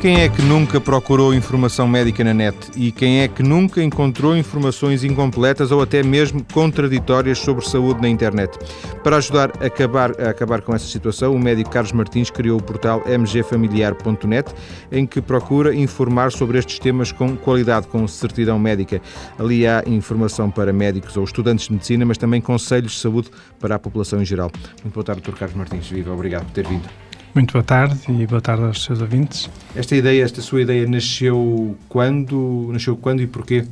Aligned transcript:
Quem 0.00 0.22
é 0.22 0.30
que 0.30 0.40
nunca 0.40 0.80
procurou 0.80 1.34
informação 1.34 1.86
médica 1.86 2.24
na 2.24 2.32
net? 2.32 2.56
E 2.74 2.90
quem 2.90 3.20
é 3.20 3.28
que 3.28 3.42
nunca 3.42 3.82
encontrou 3.82 4.34
informações 4.34 5.04
incompletas 5.04 5.70
ou 5.70 5.82
até 5.82 6.02
mesmo 6.02 6.42
contraditórias 6.54 7.38
sobre 7.38 7.68
saúde 7.68 8.00
na 8.00 8.08
internet? 8.08 8.58
Para 9.04 9.18
ajudar 9.18 9.52
a 9.60 9.66
acabar, 9.66 10.18
a 10.18 10.30
acabar 10.30 10.62
com 10.62 10.74
essa 10.74 10.86
situação, 10.86 11.34
o 11.34 11.38
médico 11.38 11.68
Carlos 11.68 11.92
Martins 11.92 12.30
criou 12.30 12.58
o 12.58 12.62
portal 12.62 13.02
mgfamiliar.net, 13.06 14.54
em 14.90 15.04
que 15.04 15.20
procura 15.20 15.74
informar 15.74 16.32
sobre 16.32 16.58
estes 16.58 16.78
temas 16.78 17.12
com 17.12 17.36
qualidade, 17.36 17.86
com 17.86 18.08
certidão 18.08 18.58
médica. 18.58 19.02
Ali 19.38 19.66
há 19.66 19.84
informação 19.86 20.50
para 20.50 20.72
médicos 20.72 21.14
ou 21.18 21.24
estudantes 21.24 21.66
de 21.66 21.74
medicina, 21.74 22.06
mas 22.06 22.16
também 22.16 22.40
conselhos 22.40 22.92
de 22.92 22.98
saúde 23.00 23.28
para 23.58 23.74
a 23.74 23.78
população 23.78 24.22
em 24.22 24.24
geral. 24.24 24.50
Muito 24.82 24.94
boa 24.94 25.04
tarde, 25.04 25.20
Dr. 25.20 25.36
Carlos 25.36 25.58
Martins. 25.58 25.90
Viva, 25.90 26.10
obrigado 26.10 26.46
por 26.46 26.52
ter 26.52 26.66
vindo. 26.66 26.88
Muito 27.32 27.52
boa 27.52 27.62
tarde 27.62 27.96
e 28.08 28.26
boa 28.26 28.40
tarde 28.40 28.64
aos 28.64 28.82
seus 28.82 29.00
ouvintes. 29.00 29.48
Esta 29.76 29.94
ideia, 29.94 30.24
esta 30.24 30.42
sua 30.42 30.62
ideia 30.62 30.84
nasceu 30.88 31.76
quando? 31.88 32.70
Nasceu 32.72 32.96
quando 32.96 33.22
e 33.22 33.26
porquê? 33.26 33.64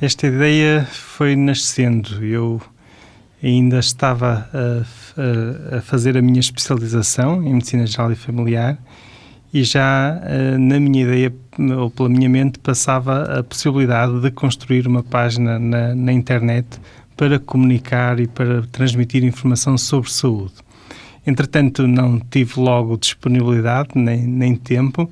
Esta 0.00 0.26
ideia 0.26 0.84
foi 0.90 1.36
nascendo. 1.36 2.24
Eu 2.24 2.60
ainda 3.40 3.78
estava 3.78 4.48
a, 4.52 5.74
a, 5.74 5.78
a 5.78 5.80
fazer 5.82 6.18
a 6.18 6.22
minha 6.22 6.40
especialização 6.40 7.44
em 7.44 7.54
Medicina 7.54 7.86
Geral 7.86 8.10
e 8.10 8.16
Familiar 8.16 8.76
e 9.54 9.62
já 9.62 10.20
eh, 10.24 10.58
na 10.58 10.80
minha 10.80 11.04
ideia 11.04 11.32
ou 11.78 11.90
pela 11.90 12.08
minha 12.08 12.28
mente 12.28 12.58
passava 12.58 13.38
a 13.38 13.44
possibilidade 13.44 14.20
de 14.20 14.32
construir 14.32 14.88
uma 14.88 15.04
página 15.04 15.60
na, 15.60 15.94
na 15.94 16.12
internet 16.12 16.66
para 17.16 17.38
comunicar 17.38 18.18
e 18.18 18.26
para 18.26 18.62
transmitir 18.62 19.22
informação 19.22 19.78
sobre 19.78 20.10
saúde. 20.10 20.54
Entretanto, 21.26 21.86
não 21.86 22.18
tive 22.18 22.58
logo 22.58 22.96
disponibilidade 22.96 23.90
nem, 23.94 24.26
nem 24.26 24.56
tempo. 24.56 25.08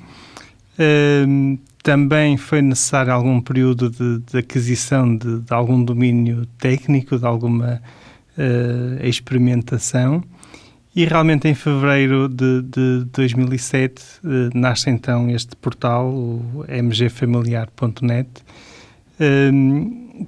Uh, 0.74 1.58
também 1.82 2.36
foi 2.36 2.60
necessário 2.60 3.12
algum 3.12 3.40
período 3.40 3.88
de, 3.88 4.18
de 4.18 4.38
aquisição 4.38 5.16
de, 5.16 5.40
de, 5.40 5.54
algum 5.54 5.82
domínio 5.82 6.46
técnico, 6.58 7.18
de 7.18 7.24
alguma 7.24 7.80
uh, 8.36 9.06
experimentação. 9.06 10.22
E 10.94 11.04
realmente 11.04 11.46
em 11.46 11.54
fevereiro 11.54 12.28
de, 12.28 12.62
de 12.62 13.04
2007 13.12 14.02
uh, 14.02 14.26
eh, 14.26 14.50
nasce 14.52 14.90
então 14.90 15.30
este 15.30 15.54
portal, 15.54 16.08
o 16.12 16.64
mgfamiliar.net, 16.68 18.28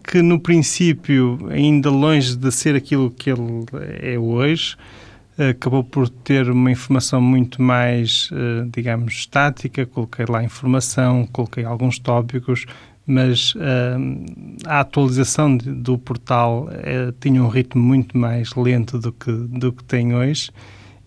que 0.04 0.22
no 0.22 0.38
princípio, 0.38 1.48
ainda 1.50 1.90
longe 1.90 2.36
de 2.36 2.52
ser 2.52 2.76
aquilo 2.76 3.10
que 3.10 3.30
ele 3.30 3.64
é 4.00 4.18
hoje, 4.18 4.76
acabou 5.38 5.82
por 5.82 6.08
ter 6.08 6.50
uma 6.50 6.70
informação 6.70 7.20
muito 7.20 7.62
mais, 7.62 8.30
uh, 8.32 8.68
digamos, 8.70 9.14
estática. 9.14 9.86
Coloquei 9.86 10.26
lá 10.28 10.44
informação, 10.44 11.26
coloquei 11.32 11.64
alguns 11.64 11.98
tópicos, 11.98 12.66
mas 13.06 13.54
uh, 13.54 13.58
a 14.66 14.80
atualização 14.80 15.56
do 15.56 15.98
portal 15.98 16.68
uh, 16.68 17.12
tinha 17.20 17.42
um 17.42 17.48
ritmo 17.48 17.82
muito 17.82 18.16
mais 18.16 18.54
lento 18.54 18.98
do 18.98 19.12
que, 19.12 19.32
do 19.32 19.72
que 19.72 19.84
tem 19.84 20.14
hoje 20.14 20.50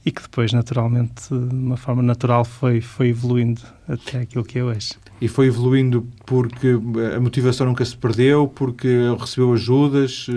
e 0.05 0.11
que 0.11 0.21
depois, 0.21 0.53
naturalmente, 0.53 1.29
de 1.29 1.55
uma 1.55 1.77
forma 1.77 2.03
natural, 2.03 2.45
foi, 2.45 2.79
foi 2.79 3.09
evoluindo 3.09 3.61
até 3.87 4.19
aquilo 4.19 4.43
que 4.43 4.59
é 4.59 4.63
hoje. 4.63 4.93
E 5.19 5.27
foi 5.27 5.47
evoluindo 5.47 6.07
porque 6.27 6.77
a 7.15 7.19
motivação 7.19 7.65
nunca 7.65 7.83
se 7.83 7.97
perdeu, 7.97 8.47
porque 8.47 8.87
recebeu 9.19 9.53
ajudas? 9.53 10.27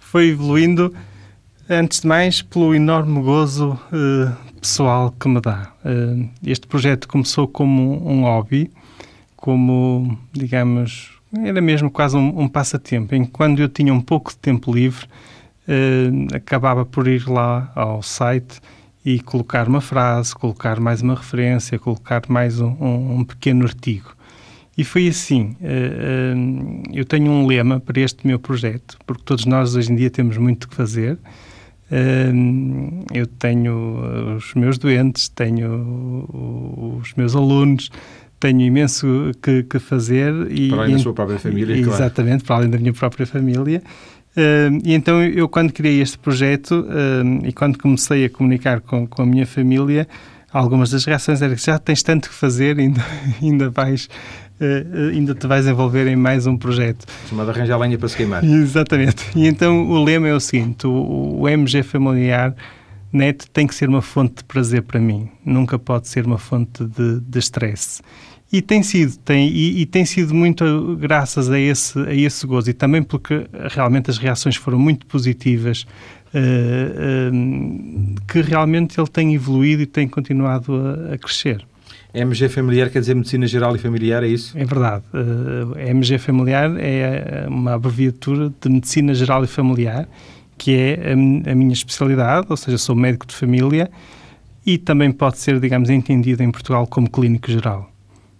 Foi 0.00 0.30
evoluindo 0.30 0.92
Antes 1.68 2.00
de 2.00 2.06
mais, 2.06 2.42
pelo 2.42 2.74
enorme 2.74 3.22
gozo 3.22 3.80
uh, 3.90 4.54
pessoal 4.60 5.10
que 5.18 5.26
me 5.26 5.40
dá. 5.40 5.72
Uh, 5.82 6.28
este 6.44 6.66
projeto 6.66 7.08
começou 7.08 7.48
como 7.48 8.06
um, 8.06 8.24
hobby, 8.24 8.70
como, 9.34 10.18
digamos, 10.30 11.12
era 11.42 11.62
mesmo 11.62 11.90
quase 11.90 12.18
um, 12.18 12.38
um 12.38 12.48
passatempo. 12.48 13.14
Enquanto 13.14 13.60
eu 13.60 13.68
tinha 13.70 13.94
um 13.94 14.00
pouco 14.02 14.30
de 14.30 14.36
tempo 14.36 14.74
livre, 14.74 15.06
uh, 15.66 16.36
acabava 16.36 16.84
por 16.84 17.08
ir 17.08 17.26
lá 17.26 17.72
ao 17.74 18.02
site 18.02 18.60
e 19.02 19.18
colocar 19.20 19.66
uma 19.66 19.80
frase, 19.80 20.34
colocar 20.34 20.78
mais 20.78 21.00
uma 21.00 21.14
referência, 21.14 21.78
colocar 21.78 22.24
mais 22.28 22.60
um, 22.60 22.76
um 22.78 23.24
pequeno 23.24 23.64
artigo. 23.64 24.14
E 24.76 24.84
foi 24.84 25.08
assim. 25.08 25.56
eu 26.92 27.04
tenho 27.04 27.30
um 27.30 27.46
lema 27.46 27.78
para 27.78 28.00
este 28.00 28.26
meu 28.26 28.40
projeto, 28.40 28.98
porque 29.06 29.22
todos 29.24 29.46
nós 29.46 29.76
hoje 29.76 29.92
em 29.92 29.94
dia 29.94 30.10
temos 30.10 30.36
muito 30.36 30.68
que 30.68 30.74
fazer 30.74 31.16
eu 33.12 33.26
tenho 33.26 34.36
os 34.36 34.54
meus 34.54 34.78
doentes, 34.78 35.28
tenho 35.28 36.26
os 37.00 37.14
meus 37.14 37.36
alunos, 37.36 37.90
tenho 38.40 38.60
imenso 38.60 39.32
que, 39.42 39.62
que 39.62 39.78
fazer. 39.78 40.32
E, 40.50 40.68
para 40.68 40.82
além 40.82 40.96
da 40.96 40.98
sua 40.98 41.14
própria 41.14 41.38
família, 41.38 41.76
Exatamente, 41.76 42.44
claro. 42.44 42.44
para 42.44 42.56
além 42.56 42.70
da 42.70 42.78
minha 42.78 42.92
própria 42.92 43.26
família. 43.26 43.82
Uh, 44.36 44.82
e 44.84 44.94
então 44.94 45.22
eu, 45.22 45.48
quando 45.48 45.72
criei 45.72 46.00
este 46.00 46.18
projeto 46.18 46.80
uh, 46.80 47.46
e 47.46 47.52
quando 47.52 47.78
comecei 47.78 48.24
a 48.24 48.30
comunicar 48.30 48.80
com, 48.80 49.06
com 49.06 49.22
a 49.22 49.26
minha 49.26 49.46
família, 49.46 50.08
algumas 50.52 50.90
das 50.90 51.04
reações 51.04 51.40
eram 51.40 51.54
que 51.54 51.64
já 51.64 51.78
tens 51.78 52.02
tanto 52.02 52.28
que 52.28 52.34
fazer, 52.34 52.76
ainda, 52.80 53.04
ainda 53.40 53.70
vais 53.70 54.06
uh, 54.06 54.08
ainda 55.12 55.34
te 55.34 55.46
vais 55.46 55.66
envolver 55.66 56.06
em 56.06 56.16
mais 56.16 56.46
um 56.46 56.56
projeto. 56.56 57.06
Chamado 57.28 57.50
arranjar 57.50 57.78
lenha 57.78 57.98
para 57.98 58.08
se 58.08 58.16
queimar. 58.16 58.44
Exatamente. 58.44 59.24
E 59.34 59.46
então 59.46 59.88
o 59.90 60.02
lema 60.02 60.28
é 60.28 60.34
o 60.34 60.40
seguinte: 60.40 60.86
o, 60.86 61.40
o 61.40 61.48
MG 61.48 61.82
familiar 61.82 62.54
net 63.12 63.48
tem 63.50 63.66
que 63.66 63.74
ser 63.74 63.88
uma 63.88 64.02
fonte 64.02 64.36
de 64.38 64.44
prazer 64.44 64.82
para 64.82 64.98
mim, 64.98 65.28
nunca 65.44 65.78
pode 65.78 66.08
ser 66.08 66.26
uma 66.26 66.38
fonte 66.38 66.84
de 66.84 67.38
estresse. 67.38 68.02
E 68.52 68.62
tem 68.62 68.84
sido, 68.84 69.16
tem, 69.18 69.48
e, 69.48 69.80
e, 69.80 69.86
tem 69.86 70.04
sido 70.04 70.32
muito 70.32 70.96
graças 70.96 71.50
a 71.50 71.58
esse, 71.58 71.98
a 71.98 72.14
esse 72.14 72.46
gozo 72.46 72.70
e 72.70 72.72
também 72.72 73.02
porque 73.02 73.46
realmente 73.70 74.10
as 74.10 74.18
reações 74.18 74.54
foram 74.54 74.78
muito 74.78 75.06
positivas, 75.06 75.84
uh, 76.32 77.32
uh, 77.32 78.14
que 78.28 78.40
realmente 78.40 79.00
ele 79.00 79.08
tem 79.08 79.34
evoluído 79.34 79.82
e 79.82 79.86
tem 79.86 80.06
continuado 80.06 80.72
a, 80.72 81.14
a 81.14 81.18
crescer. 81.18 81.66
MG 82.14 82.48
familiar 82.48 82.90
quer 82.90 83.00
dizer 83.00 83.14
medicina 83.14 83.46
geral 83.46 83.74
e 83.74 83.78
familiar, 83.78 84.22
é 84.22 84.28
isso? 84.28 84.56
É 84.56 84.64
verdade. 84.64 85.02
Uh, 85.12 85.76
eh, 85.76 85.90
MG 85.90 86.18
familiar 86.18 86.70
é 86.78 87.46
uma 87.48 87.74
abreviatura 87.74 88.52
de 88.60 88.68
medicina 88.68 89.12
geral 89.14 89.42
e 89.42 89.46
familiar, 89.46 90.08
que 90.56 90.76
é 90.76 91.10
a, 91.10 91.50
a 91.50 91.54
minha 91.54 91.72
especialidade, 91.72 92.46
ou 92.48 92.56
seja, 92.56 92.78
sou 92.78 92.94
médico 92.94 93.26
de 93.26 93.34
família 93.34 93.90
e 94.64 94.78
também 94.78 95.10
pode 95.10 95.38
ser, 95.38 95.58
digamos, 95.58 95.90
entendido 95.90 96.42
em 96.42 96.50
Portugal 96.50 96.86
como 96.86 97.10
clínico 97.10 97.50
geral 97.50 97.93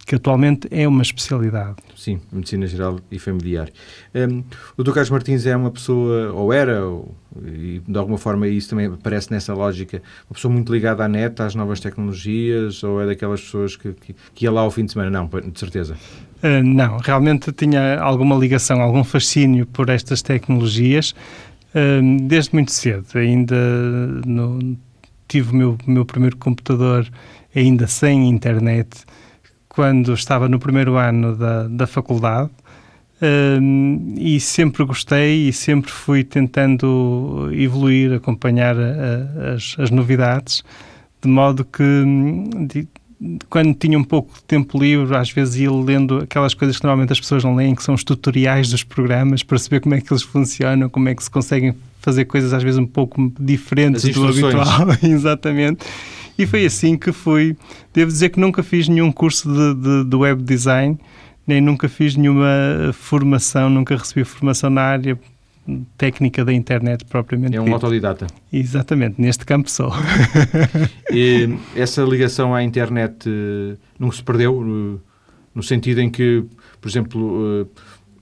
que 0.05 0.15
atualmente 0.15 0.69
é 0.71 0.87
uma 0.87 1.03
especialidade. 1.03 1.77
Sim, 1.97 2.21
medicina 2.33 2.67
geral 2.67 3.01
e 3.11 3.19
familiar. 3.19 3.69
Um, 4.15 4.45
o 4.77 4.83
Dr. 4.83 4.93
Carlos 4.93 5.11
Martins 5.11 5.47
é 5.47 5.57
uma 5.57 5.71
pessoa, 5.71 6.33
ou 6.33 6.53
era, 6.53 6.87
ou, 6.87 7.15
e 7.45 7.81
de 7.87 7.99
alguma 7.99 8.19
forma 8.19 8.47
isso 8.47 8.71
também 8.71 8.87
aparece 8.87 9.31
nessa 9.31 9.55
lógica, 9.55 10.03
uma 10.29 10.35
pessoa 10.35 10.53
muito 10.53 10.73
ligada 10.73 11.05
à 11.05 11.09
net, 11.09 11.41
às 11.41 11.55
novas 11.55 11.81
tecnologias, 11.81 12.83
ou 12.83 13.01
é 13.01 13.07
daquelas 13.07 13.41
pessoas 13.41 13.77
que, 13.77 13.93
que, 13.93 14.15
que 14.35 14.45
ia 14.45 14.53
lá 14.53 14.61
ao 14.61 14.71
fim 14.71 14.85
de 14.85 14.93
semana? 14.93 15.11
Não, 15.11 15.27
de 15.27 15.59
certeza. 15.59 15.97
Uh, 16.43 16.63
não, 16.63 16.99
realmente 16.99 17.51
tinha 17.53 17.99
alguma 17.99 18.37
ligação, 18.37 18.81
algum 18.83 19.03
fascínio 19.03 19.67
por 19.67 19.89
estas 19.89 20.21
tecnologias 20.21 21.15
uh, 21.75 22.27
desde 22.29 22.53
muito 22.53 22.73
cedo. 22.73 23.07
Ainda 23.15 23.57
no, 24.27 24.77
tive 25.27 25.53
o 25.53 25.55
meu, 25.55 25.79
meu 25.87 26.05
primeiro 26.05 26.37
computador 26.37 27.09
ainda 27.55 27.87
sem 27.87 28.29
internet, 28.29 29.05
quando 29.75 30.15
estava 30.15 30.49
no 30.49 30.59
primeiro 30.59 30.97
ano 30.97 31.37
da, 31.37 31.67
da 31.67 31.87
faculdade 31.87 32.51
um, 33.21 34.15
e 34.17 34.39
sempre 34.39 34.85
gostei 34.85 35.49
e 35.49 35.53
sempre 35.53 35.91
fui 35.91 36.23
tentando 36.23 37.49
evoluir, 37.53 38.13
acompanhar 38.13 38.77
a, 38.77 39.55
as, 39.55 39.75
as, 39.79 39.91
novidades, 39.91 40.63
de 41.21 41.29
modo 41.29 41.65
que 41.65 41.83
de, 42.67 42.87
quando 43.49 43.75
tinha 43.75 43.99
um 43.99 44.05
pouco 44.05 44.35
de 44.35 44.45
tempo 44.45 44.79
livre, 44.79 45.17
às 45.17 45.31
vezes 45.31 45.57
ia 45.57 45.73
lendo 45.73 46.19
aquelas 46.19 46.55
coisas 46.55 46.79
que 46.79 46.85
normalmente 46.85 47.13
as 47.13 47.21
pessoas 47.21 47.43
não 47.43 47.55
leem, 47.57 47.75
que 47.75 47.83
são 47.83 47.95
os 47.95 48.05
tutoriais 48.05 48.69
dos 48.69 48.85
programas, 48.85 49.43
para 49.43 49.59
saber 49.59 49.81
como 49.81 49.95
é 49.95 50.01
que 50.01 50.13
eles 50.13 50.23
funcionam, 50.23 50.89
como 50.89 51.09
é 51.09 51.15
que 51.15 51.25
se 51.25 51.31
conseguem 51.31 51.75
fazer 52.01 52.27
coisas 52.27 52.53
às 52.53 52.63
vezes 52.63 52.79
um 52.79 52.87
pouco 52.87 53.33
diferentes 53.41 54.03
do 54.13 54.29
habitual. 54.29 54.89
Exatamente. 55.03 55.85
E 56.39 56.47
foi 56.47 56.67
assim 56.67 56.97
que 56.97 57.13
fui. 57.13 57.57
Devo 57.93 58.11
dizer 58.11 58.31
que 58.31 58.41
nunca 58.41 58.63
fiz 58.63 58.89
nenhum 58.89 59.13
curso 59.13 59.49
de, 59.49 59.75
de, 59.75 60.05
de 60.11 60.17
web 60.17 60.43
design, 60.43 60.99
nem 61.47 61.61
nunca 61.61 61.89
fiz 61.89 62.17
nenhuma 62.17 62.93
formação, 62.93 63.71
nunca 63.71 63.97
recebi 63.97 64.25
formação 64.25 64.71
na 64.71 64.83
área 64.83 65.19
técnica 65.97 66.45
da 66.45 66.53
internet 66.53 67.05
propriamente. 67.05 67.57
É 67.57 67.61
um 67.61 67.65
dito. 67.65 67.75
autodidata. 67.75 68.27
Exatamente, 68.53 69.21
neste 69.21 69.45
campo 69.45 69.71
sou. 69.71 69.93
e 71.11 71.57
essa 71.75 72.03
ligação 72.03 72.55
à 72.55 72.63
internet 72.63 73.29
uh, 73.29 73.79
não 73.99 74.11
se 74.11 74.23
perdeu, 74.23 74.59
uh, 74.59 75.01
no 75.55 75.63
sentido 75.63 76.01
em 76.01 76.11
que, 76.11 76.45
por 76.81 76.89
exemplo, 76.89 77.63
uh, 77.63 77.69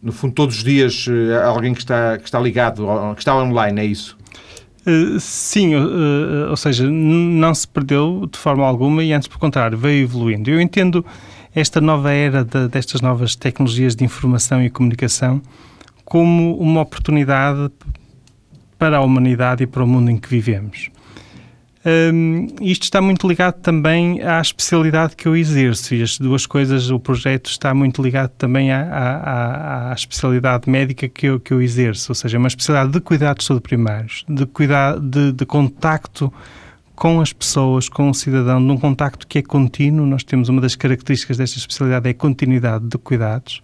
no 0.01 0.13
fundo 0.13 0.35
todos 0.35 0.57
os 0.57 0.65
dias 0.65 1.07
alguém 1.45 1.73
que 1.75 1.81
está, 1.81 2.19
que 2.19 2.25
está 2.25 2.41
ligado, 2.41 2.85
que 3.15 3.21
está 3.21 3.37
online, 3.37 3.81
é 3.81 3.85
isso? 3.85 4.17
Uh, 4.87 5.21
sim, 5.21 5.75
uh, 5.75 6.51
ou 6.51 6.57
seja, 6.57 6.91
não 6.91 7.55
se 7.55 7.69
perdeu 7.69 8.29
de 8.31 8.39
forma 8.39 8.67
alguma 8.67 9.03
e 9.05 9.13
antes, 9.13 9.29
por 9.29 9.39
contrário, 9.39 9.79
veio 9.79 10.03
evoluindo. 10.03 10.51
Eu 10.51 10.61
entendo 10.61 11.05
esta 11.55 11.81
nova 11.81 12.13
era 12.13 12.45
de, 12.45 12.69
destas 12.69 13.01
novas 13.01 13.37
tecnologias 13.37 13.95
de 13.95 14.05
informação 14.05 14.63
e 14.63 14.71
comunicação 14.71 15.41
como 16.05 16.59
uma 16.59 16.81
oportunidade 16.81 17.71
para 18.79 18.99
a 18.99 19.01
humanidade 19.01 19.63
e 19.63 19.67
para 19.67 19.85
o 19.85 19.87
mundo 19.87 20.11
em 20.11 20.19
que 20.19 20.29
vivemos. 20.29 20.91
Um, 21.85 22.47
isto 22.61 22.85
está 22.85 23.01
muito 23.01 23.27
ligado 23.27 23.61
também 23.61 24.23
à 24.23 24.41
especialidade 24.41 25.17
que 25.17 25.27
eu 25.27 25.37
exerço 25.37 25.95
e 25.97 26.03
as 26.03 26.17
duas 26.17 26.47
coisas, 26.47 26.91
o 26.91 27.01
projeto 27.01 27.51
está 27.51 27.75
muito 27.75 28.01
ligado 28.01 28.31
também 28.39 28.71
à, 28.71 28.83
à, 28.83 29.91
à 29.91 29.93
especialidade 29.93 30.71
médica 30.71 31.09
que 31.09 31.27
eu, 31.27 31.41
que 31.41 31.53
eu 31.53 31.61
exerço, 31.61 32.13
ou 32.13 32.15
seja, 32.15 32.39
uma 32.39 32.47
especialidade 32.47 32.93
de 32.93 33.01
cuidados 33.01 33.45
sobre 33.45 33.63
primários, 33.63 34.25
de, 34.29 34.47
cuidar, 34.47 35.01
de, 35.01 35.33
de 35.33 35.45
contacto 35.45 36.33
com 36.95 37.21
as 37.21 37.33
pessoas, 37.33 37.89
com 37.89 38.11
o 38.11 38.15
cidadão, 38.15 38.61
num 38.61 38.79
contacto 38.79 39.27
que 39.27 39.41
é 39.41 39.43
contínuo. 39.43 40.07
Nós 40.07 40.23
temos 40.23 40.49
uma 40.49 40.61
das 40.61 40.77
características 40.77 41.37
desta 41.37 41.59
especialidade 41.59 42.07
é 42.07 42.13
a 42.13 42.15
continuidade 42.15 42.87
de 42.87 42.97
cuidados. 42.97 43.61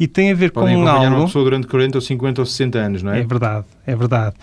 E 0.00 0.08
tem 0.08 0.32
a 0.32 0.34
ver 0.34 0.50
Podem 0.50 0.82
com 0.82 0.88
algo. 0.88 1.14
uma 1.14 1.26
pessoa 1.26 1.44
durante 1.44 1.68
40 1.68 1.98
ou 1.98 2.02
50 2.02 2.40
ou 2.40 2.46
60 2.46 2.78
anos, 2.78 3.02
não 3.04 3.12
é? 3.12 3.20
É 3.20 3.22
verdade, 3.22 3.66
é 3.86 3.94
verdade. 3.94 4.34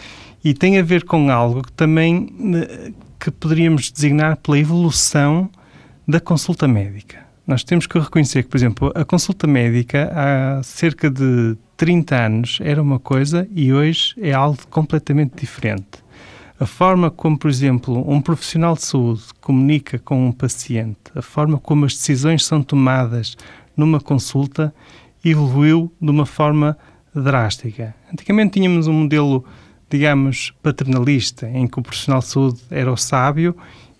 E 0.47 0.53
tem 0.53 0.79
a 0.79 0.81
ver 0.81 1.03
com 1.03 1.29
algo 1.29 1.61
que 1.61 1.73
também 1.73 2.29
eh, 2.55 2.93
que 3.19 3.29
poderíamos 3.29 3.91
designar 3.91 4.37
pela 4.37 4.57
evolução 4.57 5.49
da 6.07 6.21
consulta 6.21 6.65
médica. 6.69 7.17
Nós 7.45 7.65
temos 7.65 7.85
que 7.85 7.99
reconhecer 7.99 8.43
que, 8.43 8.49
por 8.49 8.55
exemplo, 8.55 8.93
a 8.95 9.03
consulta 9.03 9.45
médica 9.45 10.09
há 10.15 10.63
cerca 10.63 11.09
de 11.09 11.57
30 11.75 12.15
anos 12.15 12.59
era 12.61 12.81
uma 12.81 12.97
coisa 12.97 13.45
e 13.51 13.73
hoje 13.73 14.15
é 14.21 14.31
algo 14.31 14.57
completamente 14.69 15.33
diferente. 15.35 16.01
A 16.57 16.65
forma 16.65 17.11
como, 17.11 17.37
por 17.37 17.49
exemplo, 17.49 18.09
um 18.09 18.21
profissional 18.21 18.73
de 18.73 18.85
saúde 18.85 19.23
comunica 19.41 19.99
com 19.99 20.27
um 20.27 20.31
paciente, 20.31 21.11
a 21.13 21.21
forma 21.21 21.57
como 21.57 21.83
as 21.83 21.93
decisões 21.93 22.45
são 22.45 22.63
tomadas 22.63 23.35
numa 23.75 23.99
consulta, 23.99 24.73
evoluiu 25.25 25.91
de 26.01 26.09
uma 26.09 26.25
forma 26.25 26.77
drástica. 27.13 27.93
Antigamente 28.13 28.53
tínhamos 28.53 28.87
um 28.87 28.93
modelo, 28.93 29.43
digamos, 29.89 30.53
paternalista, 30.61 31.47
em 31.49 31.67
que 31.67 31.79
o 31.79 31.81
profissional 31.81 32.19
de 32.19 32.27
saúde 32.27 32.61
era 32.69 32.91
o 32.91 32.97
sábio 32.97 33.55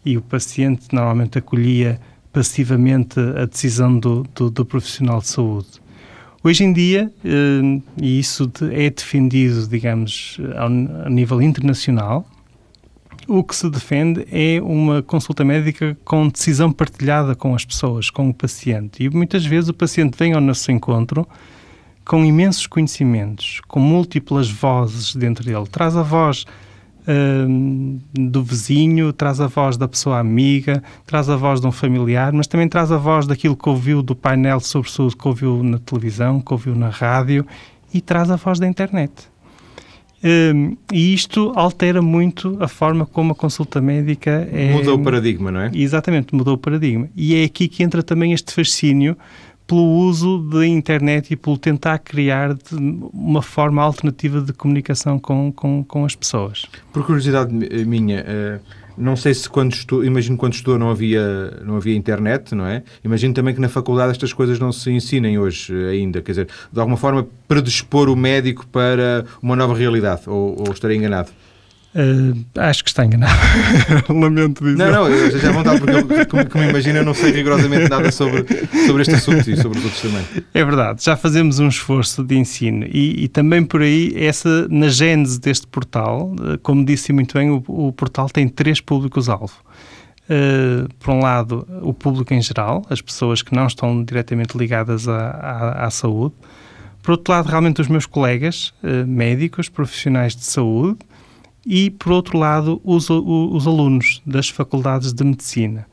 e 0.05 0.17
o 0.17 0.21
paciente 0.21 0.87
normalmente 0.91 1.37
acolhia 1.37 1.99
passivamente 2.31 3.19
a 3.19 3.45
decisão 3.45 3.97
do, 3.97 4.25
do, 4.35 4.49
do 4.49 4.65
profissional 4.65 5.19
de 5.19 5.27
saúde. 5.27 5.81
Hoje 6.43 6.63
em 6.63 6.71
dia, 6.71 7.11
eh, 7.25 7.81
e 8.01 8.19
isso 8.19 8.51
é 8.71 8.89
defendido, 8.89 9.67
digamos, 9.67 10.37
a 10.55 11.09
nível 11.09 11.41
internacional, 11.41 12.25
o 13.27 13.43
que 13.43 13.55
se 13.55 13.69
defende 13.69 14.25
é 14.31 14.61
uma 14.61 15.03
consulta 15.03 15.43
médica 15.43 15.97
com 16.05 16.29
decisão 16.29 16.71
partilhada 16.71 17.35
com 17.35 17.53
as 17.53 17.65
pessoas, 17.65 18.09
com 18.09 18.29
o 18.29 18.33
paciente. 18.33 19.03
E 19.03 19.09
muitas 19.09 19.45
vezes 19.45 19.69
o 19.69 19.73
paciente 19.73 20.17
vem 20.17 20.33
ao 20.33 20.39
nosso 20.39 20.71
encontro 20.71 21.27
com 22.07 22.23
imensos 22.23 22.65
conhecimentos, 22.65 23.59
com 23.67 23.81
múltiplas 23.81 24.49
vozes 24.49 25.13
dentro 25.13 25.43
dele. 25.43 25.65
Traz 25.69 25.95
a 25.97 26.01
voz 26.01 26.45
uh, 27.03 27.99
do 28.13 28.41
vizinho, 28.41 29.11
traz 29.11 29.41
a 29.41 29.47
voz 29.47 29.75
da 29.75 29.89
pessoa 29.89 30.17
amiga, 30.17 30.81
traz 31.05 31.29
a 31.29 31.35
voz 31.35 31.59
de 31.59 31.67
um 31.67 31.71
familiar, 31.71 32.31
mas 32.31 32.47
também 32.47 32.69
traz 32.69 32.93
a 32.93 32.97
voz 32.97 33.27
daquilo 33.27 33.57
que 33.57 33.67
ouviu 33.67 34.01
do 34.01 34.15
painel 34.15 34.61
sobre 34.61 34.89
saúde 34.89 35.17
que 35.17 35.27
ouviu 35.27 35.61
na 35.61 35.79
televisão, 35.79 36.39
que 36.39 36.53
ouviu 36.53 36.73
na 36.73 36.89
rádio 36.89 37.45
e 37.93 37.99
traz 37.99 38.31
a 38.31 38.37
voz 38.37 38.57
da 38.57 38.67
internet. 38.67 39.11
Um, 40.23 40.75
e 40.91 41.13
isto 41.13 41.51
altera 41.55 42.01
muito 42.01 42.57
a 42.59 42.67
forma 42.67 43.05
como 43.05 43.33
a 43.33 43.35
consulta 43.35 43.79
médica 43.79 44.49
é. 44.51 44.73
Mudou 44.73 44.95
o 44.95 45.03
paradigma, 45.03 45.51
não 45.51 45.61
é? 45.61 45.71
Exatamente, 45.73 46.33
mudou 46.33 46.55
o 46.55 46.57
paradigma. 46.57 47.07
E 47.15 47.35
é 47.35 47.43
aqui 47.43 47.67
que 47.67 47.83
entra 47.83 48.01
também 48.01 48.33
este 48.33 48.51
fascínio 48.51 49.15
pelo 49.67 49.83
uso 49.83 50.39
da 50.39 50.65
internet 50.65 51.31
e 51.31 51.35
pelo 51.35 51.57
tentar 51.57 51.99
criar 51.99 52.57
uma 53.13 53.41
forma 53.41 53.83
alternativa 53.83 54.41
de 54.41 54.53
comunicação 54.53 55.19
com, 55.19 55.51
com, 55.51 55.83
com 55.83 56.05
as 56.05 56.15
pessoas. 56.15 56.65
Por 56.93 57.05
curiosidade 57.05 57.53
minha, 57.85 58.21
uh 58.21 58.87
não 58.97 59.15
sei 59.15 59.33
se 59.33 59.47
quando 59.47 59.73
estou, 59.73 60.03
imagino 60.03 60.35
quando 60.35 60.53
estou 60.53 60.79
não 60.79 60.89
havia, 60.89 61.61
não 61.63 61.77
havia 61.77 61.95
internet, 61.95 62.55
não 62.55 62.65
é? 62.65 62.81
Imagino 63.03 63.33
também 63.33 63.53
que 63.53 63.61
na 63.61 63.69
faculdade 63.69 64.11
estas 64.11 64.33
coisas 64.33 64.57
não 64.57 64.71
se 64.71 64.91
ensinem 64.91 65.37
hoje 65.37 65.73
ainda, 65.87 66.21
quer 66.21 66.31
dizer, 66.31 66.47
de 66.71 66.79
alguma 66.79 66.97
forma 66.97 67.27
predispor 67.47 68.09
o 68.09 68.15
médico 68.15 68.65
para 68.67 69.25
uma 69.41 69.55
nova 69.55 69.75
realidade, 69.75 70.23
ou, 70.25 70.55
ou 70.59 70.73
estarei 70.73 70.97
enganado? 70.97 71.29
Uh, 71.97 72.45
acho 72.59 72.83
que 72.83 72.91
está 72.91 73.03
enganado. 73.03 73.33
Lamento 74.07 74.63
dizer. 74.63 74.77
Não, 74.77 74.91
não, 74.91 75.07
eu 75.07 75.39
já 75.39 75.51
vontade, 75.51 75.79
porque 75.79 75.95
eu, 75.95 76.27
como, 76.27 76.47
como 76.47 76.63
imagina, 76.63 77.01
não 77.01 77.15
sei 77.15 77.31
rigorosamente 77.31 77.89
nada 77.89 78.11
sobre, 78.11 78.45
sobre 78.85 79.01
este 79.01 79.15
assunto 79.15 79.49
e 79.49 79.57
sobre 79.57 79.79
os 79.79 79.83
outros 79.83 80.01
também. 80.03 80.23
É 80.53 80.63
verdade, 80.63 81.03
já 81.03 81.17
fazemos 81.17 81.57
um 81.57 81.67
esforço 81.67 82.23
de 82.23 82.37
ensino 82.37 82.85
e, 82.85 83.23
e 83.23 83.27
também 83.27 83.63
por 83.63 83.81
aí, 83.81 84.13
essa, 84.15 84.67
na 84.67 84.89
gênese 84.89 85.39
deste 85.39 85.65
portal, 85.65 86.35
eh, 86.39 86.59
como 86.61 86.85
disse 86.85 87.11
muito 87.11 87.33
bem, 87.33 87.49
o, 87.49 87.63
o 87.67 87.91
portal 87.91 88.29
tem 88.29 88.47
três 88.47 88.79
públicos-alvo. 88.79 89.55
Uh, 90.29 90.93
por 90.99 91.11
um 91.11 91.21
lado, 91.21 91.65
o 91.81 91.93
público 91.93 92.31
em 92.31 92.41
geral, 92.41 92.85
as 92.91 93.01
pessoas 93.01 93.41
que 93.41 93.55
não 93.55 93.65
estão 93.65 94.03
diretamente 94.03 94.55
ligadas 94.55 95.07
à, 95.07 95.29
à, 95.29 95.85
à 95.85 95.89
saúde. 95.89 96.35
Por 97.01 97.11
outro 97.11 97.33
lado, 97.33 97.47
realmente 97.47 97.81
os 97.81 97.87
meus 97.87 98.05
colegas, 98.05 98.71
uh, 98.83 99.07
médicos, 99.07 99.67
profissionais 99.67 100.35
de 100.35 100.43
saúde, 100.43 100.99
e, 101.67 101.89
por 101.89 102.13
outro 102.13 102.37
lado, 102.37 102.79
os, 102.81 103.09
os 103.09 103.67
alunos 103.67 104.21
das 104.25 104.47
faculdades 104.47 105.11
de 105.11 105.21
medicina. 105.21 105.85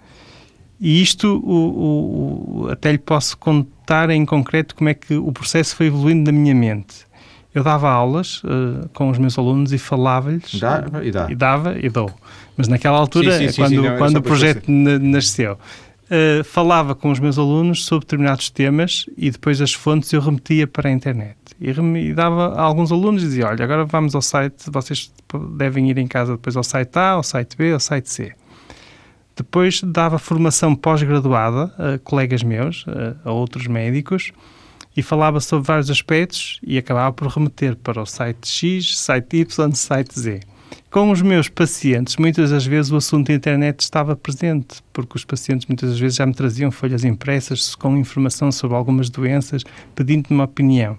E 0.81 1.03
isto 1.03 1.43
o, 1.45 2.67
o, 2.67 2.69
até 2.71 2.93
lhe 2.93 2.99
posso 2.99 3.37
contar 3.37 4.09
em 4.11 4.25
concreto 4.25 4.77
como 4.77 4.89
é 4.89 4.95
que 4.95 5.17
o 5.17 5.33
processo 5.33 5.75
foi 5.75 5.87
evoluindo 5.87 6.31
na 6.31 6.39
minha 6.39 6.55
mente. 6.55 7.05
Eu 7.53 7.65
dava 7.65 7.91
aulas 7.91 8.43
uh, 8.45 8.89
com 8.93 9.11
os 9.11 9.19
meus 9.19 9.37
alunos 9.37 9.73
e 9.73 9.79
falava-lhes. 9.79 10.59
Dava 10.61 11.05
e 11.05 11.11
dá. 11.11 11.27
E 11.31 11.35
dava 11.35 11.77
e 11.81 11.89
dou. 11.89 12.11
Mas 12.57 12.69
naquela 12.69 12.99
altura, 12.99 13.37
sim, 13.39 13.49
sim, 13.49 13.61
quando, 13.61 13.71
sim, 13.71 13.77
não, 13.77 13.97
quando 13.97 14.17
o 14.17 14.23
projeto 14.23 14.71
nasceu, 14.71 15.59
uh, 16.11 16.45
falava 16.45 16.95
com 16.95 17.11
os 17.11 17.19
meus 17.19 17.39
alunos 17.39 17.85
sobre 17.85 18.05
determinados 18.05 18.51
temas 18.51 19.07
e 19.17 19.31
depois 19.31 19.61
as 19.61 19.73
fontes 19.73 20.13
eu 20.13 20.21
remetia 20.21 20.67
para 20.67 20.89
a 20.89 20.93
internet. 20.93 21.37
E, 21.61 21.71
e 21.71 22.15
dava 22.15 22.55
a 22.55 22.63
alguns 22.63 22.91
alunos 22.91 23.23
e 23.23 23.27
dizia: 23.27 23.47
Olha, 23.47 23.65
agora 23.65 23.85
vamos 23.85 24.15
ao 24.15 24.23
site, 24.23 24.71
vocês 24.71 25.13
devem 25.57 25.91
ir 25.91 25.99
em 25.99 26.07
casa 26.07 26.33
depois 26.33 26.57
ao 26.57 26.65
site 26.65 26.97
A, 26.99 27.11
ao 27.11 27.23
site 27.23 27.57
B, 27.57 27.73
ao 27.73 27.81
site 27.81 28.11
C. 28.11 28.33
Depois 29.37 29.83
dava 29.83 30.19
formação 30.19 30.77
pós-graduada 30.77 31.73
a 31.79 31.99
colegas 31.99 32.43
meus, 32.43 32.85
a, 32.87 33.29
a 33.29 33.33
outros 33.33 33.67
médicos, 33.67 34.33
e 34.97 35.03
falava 35.03 35.41
sobre 35.41 35.67
vários 35.67 35.91
aspectos 35.91 36.61
e 36.63 36.79
acabava 36.79 37.13
por 37.13 37.27
remeter 37.29 37.77
para 37.77 38.01
o 38.01 38.07
site 38.07 38.47
X, 38.47 38.99
site 38.99 39.39
Y, 39.39 39.73
site 39.73 40.19
Z. 40.19 40.41
Com 40.91 41.11
os 41.11 41.21
meus 41.21 41.49
pacientes, 41.49 42.17
muitas 42.17 42.51
das 42.51 42.65
vezes 42.65 42.93
o 42.93 42.97
assunto 42.97 43.27
da 43.27 43.35
internet 43.35 43.81
estava 43.81 44.15
presente, 44.15 44.83
porque 44.93 45.17
os 45.17 45.25
pacientes 45.25 45.67
muitas 45.67 45.91
das 45.91 45.99
vezes 45.99 46.17
já 46.17 46.25
me 46.25 46.33
traziam 46.33 46.71
folhas 46.71 47.05
impressas 47.05 47.75
com 47.75 47.97
informação 47.97 48.53
sobre 48.53 48.77
algumas 48.77 49.11
doenças, 49.11 49.65
pedindo-me 49.95 50.37
uma 50.37 50.45
opinião. 50.45 50.97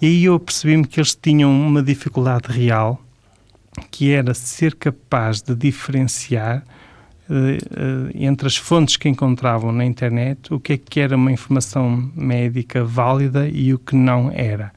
E 0.00 0.06
aí 0.06 0.24
eu 0.24 0.38
percebi-me 0.38 0.86
que 0.86 1.00
eles 1.00 1.14
tinham 1.14 1.50
uma 1.50 1.82
dificuldade 1.82 2.52
real, 2.52 3.00
que 3.90 4.12
era 4.12 4.34
ser 4.34 4.74
capaz 4.74 5.40
de 5.40 5.54
diferenciar 5.54 6.62
uh, 7.28 7.32
uh, 7.32 8.10
entre 8.14 8.46
as 8.46 8.56
fontes 8.56 8.96
que 8.96 9.08
encontravam 9.08 9.72
na 9.72 9.84
internet 9.84 10.52
o 10.52 10.60
que 10.60 10.74
é 10.74 10.76
que 10.76 11.00
era 11.00 11.16
uma 11.16 11.32
informação 11.32 12.10
médica 12.14 12.84
válida 12.84 13.48
e 13.48 13.72
o 13.72 13.78
que 13.78 13.96
não 13.96 14.30
era. 14.30 14.75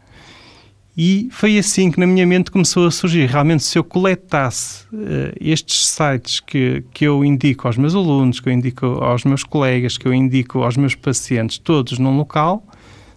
E 1.01 1.29
foi 1.31 1.57
assim 1.57 1.89
que 1.89 1.97
na 1.97 2.05
minha 2.05 2.27
mente 2.27 2.51
começou 2.51 2.85
a 2.85 2.91
surgir. 2.91 3.25
Realmente, 3.25 3.63
se 3.63 3.79
eu 3.79 3.85
coletasse 3.85 4.83
uh, 4.91 5.33
estes 5.39 5.87
sites 5.87 6.41
que, 6.41 6.83
que 6.93 7.05
eu 7.05 7.23
indico 7.23 7.69
aos 7.69 7.77
meus 7.77 7.95
alunos, 7.95 8.41
que 8.41 8.49
eu 8.49 8.51
indico 8.51 8.85
aos 8.85 9.23
meus 9.23 9.45
colegas, 9.45 9.97
que 9.97 10.05
eu 10.05 10.13
indico 10.13 10.61
aos 10.61 10.75
meus 10.75 10.95
pacientes, 10.95 11.57
todos 11.57 11.97
num 11.99 12.17
local, 12.17 12.61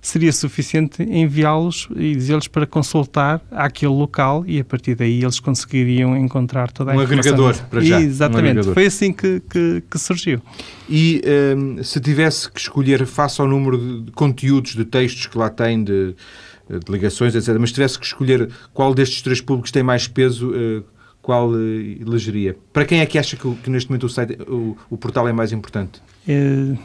seria 0.00 0.32
suficiente 0.32 1.02
enviá-los 1.02 1.88
e 1.96 2.14
dizê-los 2.14 2.46
para 2.46 2.68
consultar 2.68 3.40
aquele 3.50 3.92
local 3.92 4.44
e 4.46 4.60
a 4.60 4.64
partir 4.64 4.94
daí 4.94 5.20
eles 5.20 5.40
conseguiriam 5.40 6.16
encontrar 6.16 6.70
toda 6.70 6.92
a 6.92 6.96
um 6.96 7.02
informação. 7.02 7.32
Um 7.32 7.34
agregador, 7.34 7.68
para 7.68 7.80
já. 7.80 8.00
Exatamente, 8.00 8.44
um 8.44 8.50
agregador. 8.50 8.74
foi 8.74 8.86
assim 8.86 9.12
que, 9.12 9.42
que, 9.50 9.82
que 9.90 9.98
surgiu. 9.98 10.40
E 10.88 11.20
um, 11.56 11.82
se 11.82 11.98
tivesse 11.98 12.48
que 12.48 12.60
escolher 12.60 13.04
face 13.06 13.40
ao 13.40 13.48
número 13.48 14.02
de 14.04 14.12
conteúdos, 14.12 14.76
de 14.76 14.84
textos 14.84 15.26
que 15.26 15.36
lá 15.36 15.50
tem, 15.50 15.82
de 15.82 16.14
de 16.78 16.90
ligações, 16.90 17.34
etc. 17.34 17.56
Mas 17.58 17.70
se 17.70 17.74
tivesse 17.74 17.98
que 17.98 18.06
escolher 18.06 18.50
qual 18.72 18.94
destes 18.94 19.22
três 19.22 19.40
públicos 19.40 19.70
tem 19.70 19.82
mais 19.82 20.06
peso, 20.06 20.52
eh, 20.54 20.82
qual 21.20 21.54
eh, 21.54 21.98
elegeria? 22.00 22.56
Para 22.72 22.84
quem 22.84 23.00
é 23.00 23.06
que 23.06 23.18
acha 23.18 23.36
que, 23.36 23.54
que 23.56 23.70
neste 23.70 23.90
momento 23.90 24.04
o, 24.04 24.08
site, 24.08 24.38
o, 24.42 24.76
o, 24.90 24.96
portal 24.96 25.28
é 25.28 25.32
mais 25.32 25.52
importante? 25.52 26.02
É, 26.26 26.76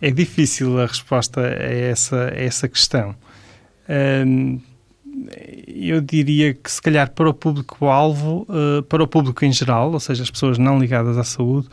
é, 0.00 0.10
difícil 0.10 0.78
a 0.80 0.86
resposta 0.86 1.40
a 1.40 1.44
essa, 1.44 2.28
a 2.28 2.40
essa 2.40 2.68
questão. 2.68 3.14
Eu 5.66 6.00
diria 6.00 6.54
que 6.54 6.70
se 6.70 6.80
calhar 6.80 7.10
para 7.10 7.28
o 7.28 7.34
público-alvo, 7.34 8.46
para 8.88 9.02
o 9.02 9.06
público 9.08 9.44
em 9.44 9.52
geral, 9.52 9.92
ou 9.92 9.98
seja, 9.98 10.22
as 10.22 10.30
pessoas 10.30 10.58
não 10.58 10.78
ligadas 10.78 11.18
à 11.18 11.24
saúde, 11.24 11.68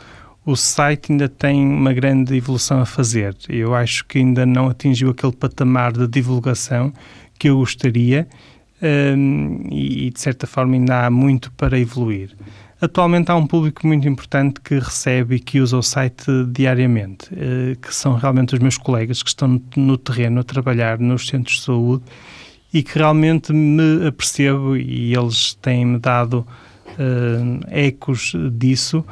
o 0.50 0.56
site 0.56 1.12
ainda 1.12 1.28
tem 1.28 1.62
uma 1.62 1.92
grande 1.92 2.34
evolução 2.34 2.80
a 2.80 2.86
fazer. 2.86 3.36
Eu 3.50 3.74
acho 3.74 4.06
que 4.06 4.18
ainda 4.18 4.46
não 4.46 4.68
atingiu 4.70 5.10
aquele 5.10 5.32
patamar 5.32 5.92
de 5.92 6.08
divulgação 6.08 6.90
que 7.38 7.48
eu 7.48 7.58
gostaria 7.58 8.28
um, 8.82 9.66
e, 9.70 10.10
de 10.10 10.20
certa 10.20 10.46
forma, 10.46 10.74
ainda 10.74 11.06
há 11.06 11.10
muito 11.10 11.52
para 11.52 11.78
evoluir. 11.78 12.34
Atualmente 12.80 13.30
há 13.30 13.34
um 13.34 13.46
público 13.46 13.84
muito 13.86 14.06
importante 14.06 14.60
que 14.60 14.78
recebe 14.78 15.36
e 15.36 15.40
que 15.40 15.60
usa 15.60 15.76
o 15.76 15.82
site 15.82 16.26
diariamente, 16.52 17.28
uh, 17.34 17.76
que 17.80 17.92
são 17.92 18.14
realmente 18.14 18.54
os 18.54 18.60
meus 18.60 18.78
colegas 18.78 19.22
que 19.22 19.28
estão 19.28 19.60
no 19.76 19.98
terreno 19.98 20.40
a 20.40 20.44
trabalhar 20.44 20.98
nos 20.98 21.26
centros 21.26 21.56
de 21.56 21.62
saúde 21.64 22.04
e 22.72 22.82
que 22.82 22.96
realmente 22.96 23.52
me 23.52 24.06
apercebo 24.06 24.76
e 24.76 25.12
eles 25.12 25.54
têm-me 25.54 25.98
dado 25.98 26.46
uh, 26.90 27.66
ecos 27.68 28.32
disso 28.52 29.04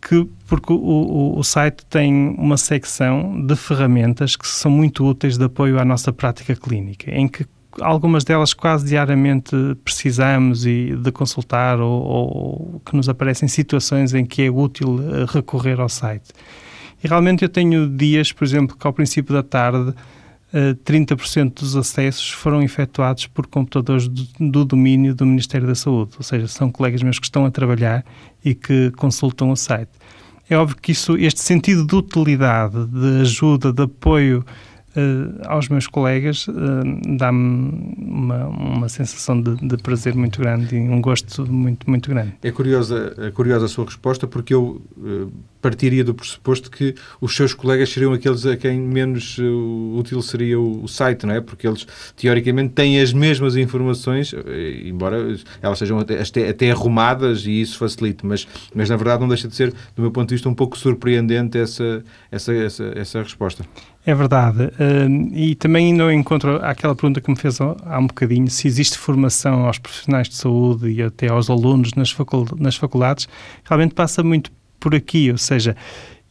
que 0.00 0.26
porque 0.46 0.72
o, 0.72 0.76
o, 0.76 1.38
o, 1.38 1.44
site 1.44 1.84
tem 1.90 2.34
uma 2.38 2.56
secção 2.56 3.44
de 3.46 3.54
ferramentas 3.54 4.34
que 4.34 4.48
são 4.48 4.70
muito 4.70 5.04
úteis 5.04 5.36
de 5.36 5.44
apoio 5.44 5.78
à 5.78 5.84
nossa 5.84 6.10
prática 6.10 6.56
clínica, 6.56 7.10
em 7.10 7.28
que 7.28 7.44
algumas 7.80 8.24
delas 8.24 8.52
quase 8.52 8.86
diariamente 8.86 9.54
precisamos 9.84 10.66
e 10.66 10.96
de 10.96 11.12
consultar 11.12 11.80
ou, 11.80 12.02
ou 12.02 12.82
que 12.84 12.96
nos 12.96 13.08
aparecem 13.08 13.48
situações 13.48 14.14
em 14.14 14.24
que 14.24 14.42
é 14.42 14.50
útil 14.50 14.98
eh, 15.00 15.26
recorrer 15.28 15.80
ao 15.80 15.88
site. 15.88 16.32
E 17.02 17.08
realmente 17.08 17.42
eu 17.42 17.48
tenho 17.48 17.88
dias, 17.88 18.32
por 18.32 18.44
exemplo, 18.44 18.76
que 18.76 18.86
ao 18.86 18.92
princípio 18.92 19.32
da 19.32 19.42
tarde 19.42 19.94
30% 20.52 21.46
eh, 21.46 21.50
dos 21.54 21.76
acessos 21.76 22.30
foram 22.30 22.62
efetuados 22.62 23.26
por 23.26 23.46
computadores 23.46 24.08
do, 24.08 24.26
do, 24.38 24.64
domínio 24.64 25.14
do 25.14 25.24
Ministério 25.24 25.66
da 25.66 25.74
Saúde, 25.74 26.12
ou 26.16 26.22
seja, 26.22 26.48
são 26.48 26.70
colegas 26.70 27.02
meus 27.02 27.18
que 27.18 27.26
estão 27.26 27.46
a 27.46 27.50
trabalhar 27.50 28.04
e 28.44 28.54
que 28.54 28.90
consultam 28.92 29.50
o 29.50 29.56
site. 29.56 29.90
É 30.48 30.56
óbvio 30.56 30.76
que 30.76 30.90
isso, 30.90 31.16
este 31.16 31.40
sentido 31.40 31.86
de 31.86 31.94
utilidade, 31.94 32.84
de 32.86 33.20
ajuda, 33.20 33.72
de 33.72 33.84
apoio 33.84 34.44
uh, 34.96 35.40
aos 35.46 35.68
meus 35.68 35.86
colegas 35.86 36.46
uh, 36.48 36.54
dá-me 37.16 37.96
uma, 37.98 38.46
uma 38.46 38.88
sensação 38.88 39.40
de, 39.40 39.56
de, 39.56 39.76
prazer 39.78 40.14
muito 40.14 40.40
grande 40.40 40.76
e 40.76 40.80
um 40.80 41.00
gosto 41.00 41.50
muito, 41.50 41.88
muito 41.88 42.08
grande. 42.10 42.34
É 42.42 42.50
curiosa, 42.50 43.14
é 43.18 43.30
curiosa 43.30 43.66
a 43.66 43.68
sua 43.68 43.84
resposta 43.84 44.26
porque 44.26 44.54
eu 44.54 44.82
uh, 44.96 45.32
partiria 45.60 46.02
do 46.02 46.14
pressuposto 46.14 46.70
que 46.70 46.94
os 47.20 47.34
seus 47.34 47.54
colegas 47.54 47.90
seriam 47.90 48.12
aqueles 48.12 48.46
a 48.46 48.56
quem 48.56 48.80
menos 48.80 49.38
uh, 49.38 49.96
útil 49.96 50.20
seria 50.22 50.58
o, 50.58 50.84
o, 50.84 50.88
site, 50.88 51.26
não 51.26 51.34
é? 51.34 51.40
Porque 51.40 51.66
eles, 51.66 51.86
teoricamente, 52.16 52.72
têm 52.74 53.00
as 53.00 53.12
mesmas 53.12 53.56
informações, 53.56 54.32
uh, 54.32 54.42
embora 54.84 55.36
elas 55.60 55.78
sejam 55.78 55.98
até, 55.98 56.20
até, 56.48 56.70
arrumadas 56.70 57.46
e 57.46 57.60
isso 57.60 57.78
facilite, 57.78 58.24
mas, 58.24 58.46
mas 58.74 58.88
na 58.88 58.96
verdade 58.96 59.20
não 59.20 59.28
deixa 59.28 59.48
de 59.48 59.54
ser, 59.54 59.72
do 59.94 60.02
meu 60.02 60.10
ponto 60.10 60.28
de 60.28 60.34
vista, 60.34 60.48
um 60.48 60.54
pouco 60.54 60.78
surpreendente 60.78 61.58
essa, 61.58 62.02
essa, 62.30 62.52
essa, 62.52 62.92
essa 62.96 63.22
resposta. 63.22 63.64
É 64.06 64.14
verdade. 64.14 64.64
Uh, 64.64 65.34
e 65.34 65.54
também 65.54 65.92
não 65.92 66.10
encontro 66.10 66.56
aquela 66.62 66.94
pergunta 66.94 67.20
que 67.20 67.30
me 67.30 67.36
fez 67.36 67.60
há 67.60 67.98
um 67.98 68.06
bocadinho, 68.06 68.48
se 68.48 68.66
existe 68.66 68.96
formação 68.96 69.66
aos 69.66 69.78
profissionais 69.78 70.28
de 70.28 70.36
saúde 70.36 70.90
e 70.90 71.02
até 71.02 71.28
aos 71.28 71.50
alunos 71.50 71.90
nas, 71.94 72.10
faculdades, 72.76 73.28
realmente 73.64 73.94
passa 73.94 74.22
muito 74.22 74.50
por 74.80 74.94
aqui, 74.94 75.30
ou 75.30 75.38
seja, 75.38 75.76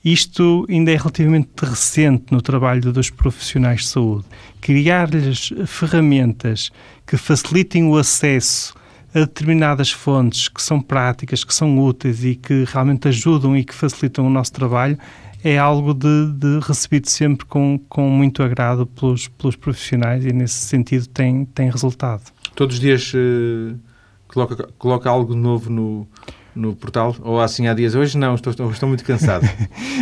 isto 0.03 0.65
ainda 0.69 0.91
é 0.91 0.95
relativamente 0.95 1.49
recente 1.61 2.25
no 2.31 2.41
trabalho 2.41 2.91
dos 2.91 3.09
profissionais 3.09 3.81
de 3.81 3.87
saúde. 3.87 4.25
Criar-lhes 4.61 5.53
ferramentas 5.67 6.71
que 7.05 7.17
facilitem 7.17 7.85
o 7.85 7.97
acesso 7.97 8.73
a 9.13 9.19
determinadas 9.19 9.91
fontes 9.91 10.47
que 10.47 10.61
são 10.61 10.81
práticas, 10.81 11.43
que 11.43 11.53
são 11.53 11.79
úteis 11.79 12.23
e 12.23 12.35
que 12.35 12.63
realmente 12.67 13.07
ajudam 13.07 13.57
e 13.57 13.63
que 13.63 13.73
facilitam 13.73 14.25
o 14.25 14.29
nosso 14.29 14.53
trabalho 14.53 14.97
é 15.43 15.57
algo 15.57 15.93
de, 15.93 16.31
de 16.33 16.59
recebido 16.59 17.09
sempre 17.09 17.45
com, 17.45 17.79
com 17.87 18.09
muito 18.09 18.43
agrado 18.43 18.85
pelos, 18.85 19.27
pelos 19.27 19.55
profissionais 19.55 20.25
e 20.25 20.33
nesse 20.33 20.55
sentido 20.55 21.07
tem, 21.07 21.45
tem 21.45 21.69
resultado. 21.69 22.23
Todos 22.55 22.75
os 22.75 22.81
dias 22.81 23.13
uh, 23.13 23.77
coloca, 24.27 24.69
coloca 24.77 25.09
algo 25.09 25.35
novo 25.35 25.69
no, 25.69 26.07
no 26.55 26.75
portal? 26.75 27.15
Ou 27.21 27.39
assim 27.39 27.67
há 27.67 27.73
dias? 27.73 27.95
Hoje 27.95 28.17
não, 28.17 28.35
estou, 28.35 28.51
estou, 28.71 28.89
muito 28.89 29.03
cansado. 29.03 29.47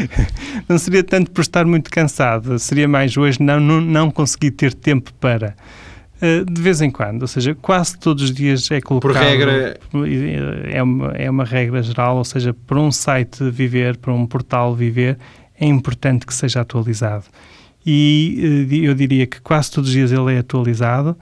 não 0.67 0.77
seria 0.77 1.03
tanto 1.03 1.31
por 1.31 1.41
estar 1.41 1.65
muito 1.65 1.89
cansado, 1.89 2.57
seria 2.59 2.87
mais 2.87 3.15
hoje 3.15 3.41
não, 3.41 3.59
não, 3.59 3.81
não 3.81 4.11
conseguir 4.11 4.51
ter 4.51 4.73
tempo 4.73 5.13
para. 5.15 5.55
Uh, 6.17 6.43
de 6.51 6.61
vez 6.61 6.81
em 6.81 6.89
quando, 6.89 7.21
ou 7.21 7.27
seja, 7.27 7.53
quase 7.53 7.97
todos 7.97 8.23
os 8.23 8.31
dias 8.33 8.71
é 8.71 8.81
colocado. 8.81 9.13
Por 9.13 9.21
regra. 9.21 9.79
É 10.71 10.81
uma, 10.81 11.11
é 11.11 11.29
uma 11.29 11.43
regra 11.43 11.81
geral, 11.83 12.17
ou 12.17 12.23
seja, 12.23 12.53
para 12.53 12.79
um 12.79 12.91
site 12.91 13.49
viver, 13.51 13.97
para 13.97 14.11
um 14.11 14.25
portal 14.25 14.73
viver, 14.73 15.17
é 15.59 15.65
importante 15.67 16.25
que 16.25 16.33
seja 16.33 16.61
atualizado. 16.61 17.25
E 17.85 18.67
uh, 18.69 18.75
eu 18.75 18.95
diria 18.95 19.27
que 19.27 19.39
quase 19.39 19.71
todos 19.71 19.89
os 19.89 19.95
dias 19.95 20.11
ele 20.11 20.33
é 20.33 20.39
atualizado 20.39 21.15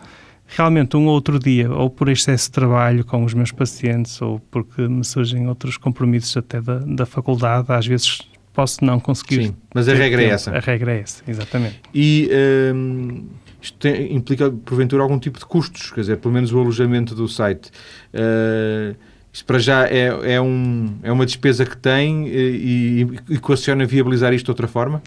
realmente 0.55 0.95
um 0.95 1.05
outro 1.07 1.37
dia, 1.37 1.69
ou 1.71 1.89
por 1.89 2.07
excesso 2.07 2.45
de 2.45 2.51
trabalho 2.51 3.03
com 3.03 3.23
os 3.23 3.33
meus 3.33 3.51
pacientes, 3.51 4.21
ou 4.21 4.39
porque 4.51 4.87
me 4.87 5.03
surgem 5.03 5.47
outros 5.47 5.77
compromissos 5.77 6.35
até 6.37 6.61
da, 6.61 6.79
da 6.79 7.05
faculdade, 7.05 7.71
às 7.71 7.85
vezes 7.85 8.21
posso 8.53 8.83
não 8.83 8.99
conseguir. 8.99 9.47
Sim, 9.47 9.55
mas 9.73 9.89
a 9.89 9.93
regra 9.93 10.21
é 10.21 10.23
tempo. 10.23 10.31
é 10.31 10.35
essa. 10.35 10.51
A 10.51 10.59
regra 10.59 10.93
é 10.93 10.99
essa, 10.99 11.23
exatamente. 11.27 11.81
E 11.93 12.29
hum, 12.73 13.25
isto 13.61 13.77
tem, 13.77 14.15
implica, 14.15 14.49
porventura, 14.49 15.03
algum 15.03 15.19
tipo 15.19 15.37
de 15.37 15.45
custos, 15.45 15.91
quer 15.91 16.01
dizer, 16.01 16.17
pelo 16.17 16.33
menos 16.33 16.53
o 16.53 16.59
alojamento 16.59 17.13
do 17.13 17.27
site. 17.27 17.69
Uh, 18.13 18.95
isto 19.33 19.45
para 19.45 19.59
já 19.59 19.85
é, 19.85 20.35
é, 20.35 20.41
um, 20.41 20.95
é 21.03 21.11
uma 21.11 21.25
despesa 21.25 21.65
que 21.65 21.75
tem 21.75 22.29
e, 22.29 23.05
e 23.29 23.35
equaciona 23.35 23.85
viabilizar 23.85 24.33
isto 24.33 24.45
de 24.45 24.51
outra 24.51 24.69
forma? 24.69 25.03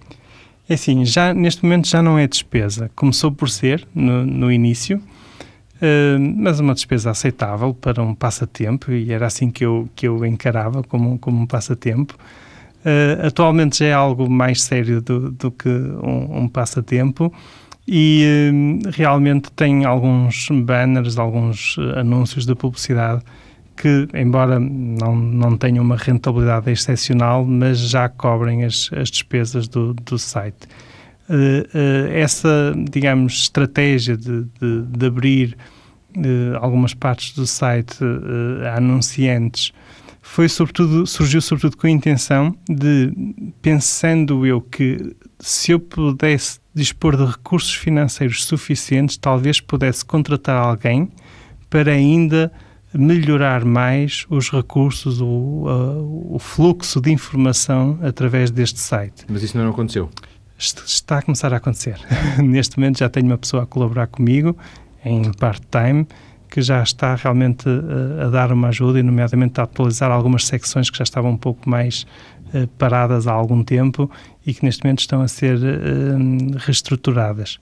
É 0.68 0.74
assim, 0.74 1.02
já, 1.06 1.32
neste 1.32 1.62
momento 1.62 1.88
já 1.88 2.02
não 2.02 2.18
é 2.18 2.26
despesa. 2.26 2.90
Começou 2.94 3.32
por 3.32 3.48
ser, 3.48 3.88
no, 3.94 4.26
no 4.26 4.52
início, 4.52 5.02
mas 6.37 6.61
uma 6.61 6.75
despesa 6.75 7.11
aceitável 7.11 7.73
para 7.73 8.02
um 8.02 8.14
passatempo 8.14 8.90
e 8.90 9.12
era 9.12 9.26
assim 9.26 9.50
que 9.50 9.64
eu, 9.64 9.88
que 9.94 10.08
eu 10.08 10.25
encarava 10.25 10.82
como, 10.82 11.18
como 11.18 11.40
um 11.40 11.47
passatempo. 11.47 12.16
Uh, 12.78 13.26
atualmente 13.26 13.78
já 13.78 13.87
é 13.87 13.92
algo 13.92 14.30
mais 14.30 14.62
sério 14.62 15.02
do, 15.02 15.32
do 15.32 15.50
que 15.50 15.68
um, 15.68 16.42
um 16.42 16.49
passatempo 16.49 17.32
e 17.87 18.25
uh, 18.52 18.90
realmente 18.90 19.50
tem 19.52 19.85
alguns 19.85 20.49
banners, 20.50 21.18
alguns 21.18 21.76
anúncios 21.97 22.47
de 22.47 22.54
publicidade 22.54 23.23
que, 23.76 24.08
embora 24.14 24.58
não, 24.61 25.14
não 25.14 25.56
tenham 25.56 25.85
uma 25.85 25.97
rentabilidade 25.97 26.70
excepcional, 26.70 27.44
mas 27.44 27.78
já 27.78 28.08
cobrem 28.08 28.64
as, 28.64 28.90
as 28.92 29.11
despesas 29.11 29.68
do, 29.68 29.94
do 29.94 30.18
site. 30.18 30.68
Uh, 31.28 31.61
uh, 31.76 32.12
essa, 32.12 32.75
digamos, 32.90 33.35
estratégia 33.35 34.16
de, 34.16 34.44
de, 34.44 34.82
de 34.82 35.06
abrir 35.06 35.56
uh, 36.16 36.56
algumas 36.61 36.94
partes 36.94 37.35
do 37.35 37.47
site 37.47 37.99
a 38.64 38.78
anunciantes 38.78 39.73
foi 40.23 40.49
sobretudo, 40.49 41.06
surgiu 41.06 41.40
sobretudo 41.40 41.76
com 41.76 41.87
a 41.87 41.90
intenção 41.90 42.54
de, 42.68 43.12
pensando 43.62 44.47
eu 44.47 44.61
que 44.61 45.16
se 45.38 45.73
eu 45.73 45.80
pudesse 45.80 46.61
dispor 46.75 47.16
de 47.16 47.25
recursos 47.25 47.75
financeiros 47.75 48.44
suficientes, 48.44 49.16
talvez 49.16 49.61
pudesse 49.61 50.04
contratar 50.04 50.62
alguém 50.62 51.11
para 51.70 51.92
ainda 51.92 52.52
melhorar 52.92 53.64
mais 53.64 54.26
os 54.28 54.50
recursos, 54.50 55.20
o, 55.20 56.26
o 56.30 56.38
fluxo 56.38 57.00
de 57.00 57.11
informação 57.11 57.99
através 58.02 58.50
deste 58.50 58.80
site. 58.80 59.25
Mas 59.28 59.42
isso 59.42 59.56
não 59.56 59.70
aconteceu? 59.70 60.11
Está 60.58 61.18
a 61.18 61.22
começar 61.22 61.52
a 61.54 61.58
acontecer. 61.58 61.98
Neste 62.42 62.78
momento 62.78 62.98
já 62.98 63.08
tenho 63.08 63.26
uma 63.26 63.38
pessoa 63.38 63.62
a 63.62 63.66
colaborar 63.66 64.08
comigo 64.08 64.56
em 65.04 65.32
part-time 65.32 66.06
que 66.50 66.62
já 66.62 66.82
está 66.82 67.14
realmente 67.14 67.68
uh, 67.68 68.26
a 68.26 68.28
dar 68.30 68.52
uma 68.52 68.68
ajuda 68.68 68.98
e, 68.98 69.02
nomeadamente, 69.02 69.60
a 69.60 69.64
atualizar 69.64 70.10
algumas 70.10 70.46
secções 70.46 70.90
que 70.90 70.96
já 70.96 71.04
estavam 71.04 71.32
um 71.32 71.36
pouco 71.36 71.68
mais 71.68 72.06
uh, 72.54 72.66
paradas 72.78 73.26
há 73.26 73.32
algum 73.32 73.62
tempo 73.62 74.10
e 74.46 74.54
que 74.54 74.64
neste 74.64 74.82
momento 74.82 75.00
estão 75.00 75.20
a 75.20 75.28
ser 75.28 75.58
uh, 75.58 76.58
reestruturadas. 76.58 77.58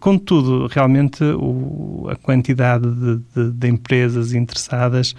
Contudo, 0.00 0.66
realmente 0.66 1.24
o, 1.24 2.06
a 2.10 2.16
quantidade 2.16 2.86
de, 2.90 3.20
de, 3.34 3.52
de, 3.52 3.68
empresas 3.68 4.34
interessadas 4.34 5.14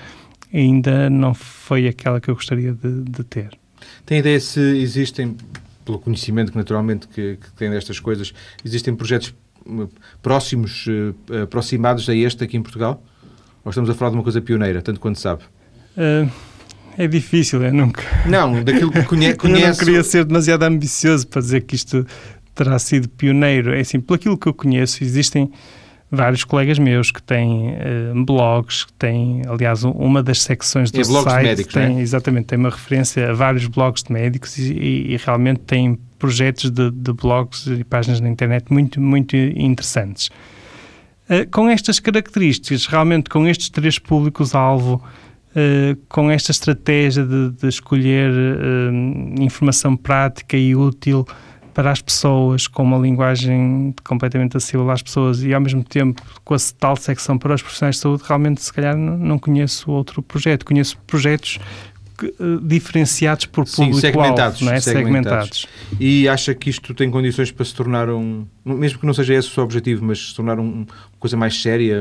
ainda 0.54 1.10
não 1.10 1.34
foi 1.34 1.88
aquela 1.88 2.22
que 2.22 2.30
eu 2.30 2.36
gostaria 2.36 2.72
de, 2.72 3.02
de 3.02 3.24
ter. 3.24 3.50
Tem 4.06 4.20
ideia 4.20 4.40
se 4.40 4.60
existem 4.60 5.36
pelo 5.86 6.00
conhecimento 6.00 6.52
que 6.52 6.58
naturalmente 6.58 7.08
que, 7.08 7.38
que 7.38 7.52
tem 7.54 7.70
destas 7.70 8.00
coisas, 8.00 8.34
existem 8.64 8.96
projetos 8.96 9.34
hum, 9.66 9.88
próximos, 10.22 10.86
uh, 10.88 11.44
aproximados 11.44 12.08
a 12.10 12.16
este 12.16 12.44
aqui 12.44 12.58
em 12.58 12.62
Portugal? 12.62 13.04
Ou 13.64 13.70
estamos 13.70 13.90
a 13.90 13.94
falar 13.94 14.12
de 14.12 14.18
uma 14.18 14.24
coisa 14.24 14.42
pioneira, 14.42 14.82
tanto 14.82 15.00
quanto 15.00 15.20
sabe? 15.20 15.44
Uh, 15.98 16.30
é 16.98 17.08
difícil, 17.08 17.64
é 17.64 17.72
nunca. 17.72 18.04
Não, 18.28 18.64
daquilo 18.64 18.92
que 18.92 19.04
conhe 19.04 19.34
conhece. 19.36 19.62
Eu 19.64 19.70
não 19.70 19.78
queria 19.78 20.04
ser 20.04 20.26
demasiado 20.26 20.64
ambicioso 20.64 21.28
para 21.28 21.42
dizer 21.42 21.62
que 21.62 21.76
isto 21.76 22.06
terá 22.54 22.78
sido 22.78 23.10
pioneiro. 23.10 23.74
É 23.74 23.80
assim, 23.80 24.00
pelo 24.00 24.16
aquilo 24.16 24.38
que 24.38 24.48
eu 24.48 24.54
conheço, 24.54 25.04
existem 25.04 25.52
vários 26.14 26.44
colegas 26.44 26.78
meus 26.78 27.10
que 27.10 27.22
têm 27.22 27.72
uh, 27.72 28.24
blogs, 28.24 28.86
que 28.86 28.94
têm, 28.94 29.42
aliás, 29.48 29.84
uma 29.84 30.22
das 30.22 30.44
secções 30.44 30.92
do 30.92 31.02
é 31.02 31.04
site 31.04 31.26
de 31.26 31.44
médicos, 31.44 31.74
tem, 31.74 31.98
é? 31.98 32.02
exatamente, 32.02 32.46
tem 32.46 32.60
uma 32.60 32.70
referência 32.70 33.32
a 33.32 33.34
vários 33.34 33.66
blogs 33.66 34.04
de 34.04 34.14
médicos 34.14 34.56
e, 34.60 34.74
e, 34.74 35.14
e 35.14 35.18
realmente 35.18 35.62
tem 35.62 35.98
projetos 36.20 36.70
de, 36.70 36.92
de, 36.92 37.14
blogs 37.14 37.66
e 37.66 37.84
páginas 37.84 38.22
na 38.22 38.30
internet 38.30 38.72
muito, 38.72 39.02
muito 39.02 39.36
interessantes. 39.36 40.28
Uh, 41.28 41.50
com 41.50 41.68
estas 41.68 42.00
características, 42.00 42.86
realmente 42.86 43.28
com 43.28 43.48
estes 43.48 43.70
três 43.70 43.98
públicos-alvo, 43.98 45.04
uh, 45.56 45.96
com 46.08 46.30
esta 46.30 46.52
estratégia 46.52 47.26
de, 47.26 47.50
de 47.50 47.68
escolher 47.68 48.32
informação 49.40 49.98
prática 49.98 50.56
e 50.56 50.76
útil 50.76 51.26
para 51.74 51.92
as 51.92 52.02
pessoas, 52.02 52.68
com 52.68 52.84
uma 52.84 52.98
linguagem 52.98 53.94
completamente 54.04 54.56
acessível 54.56 54.90
às 54.90 55.02
pessoas 55.02 55.44
e 55.44 55.54
ao 55.54 55.62
mesmo 55.62 55.84
tempo 55.84 56.22
com 56.44 56.54
a 56.54 56.58
tal 56.80 56.96
secção 56.96 57.38
para 57.38 57.56
os 57.56 57.62
profissionais 57.62 57.96
de 57.96 58.02
saúde, 58.02 58.24
realmente 58.26 58.62
se 58.62 58.72
calhar 58.72 58.96
não 58.96 59.40
conheço 59.40 59.90
outro 59.92 60.22
projeto. 60.22 60.66
Conheço 60.66 60.98
projetos 61.08 61.60
que, 62.18 62.28
uh, 62.28 62.60
diferenciados 62.62 63.46
por 63.48 63.66
público 63.66 64.00
segmentados, 64.00 64.62
não 64.62 64.72
é? 64.72 64.80
segmentados. 64.80 65.62
segmentados. 65.62 65.68
E 66.00 66.28
acha 66.28 66.54
que 66.54 66.70
isto 66.70 66.94
tem 66.94 67.10
condições 67.10 67.52
para 67.52 67.66
se 67.66 67.74
tornar 67.74 68.10
um, 68.10 68.46
mesmo 68.64 69.00
que 69.00 69.06
não 69.06 69.14
seja 69.14 69.34
esse 69.34 69.48
o 69.50 69.52
seu 69.52 69.64
objetivo, 69.64 70.06
mas 70.06 70.30
se 70.30 70.36
tornar 70.36 70.60
um, 70.60 70.72
uma 70.72 70.88
coisa 71.20 71.36
mais 71.36 71.60
séria, 71.60 71.98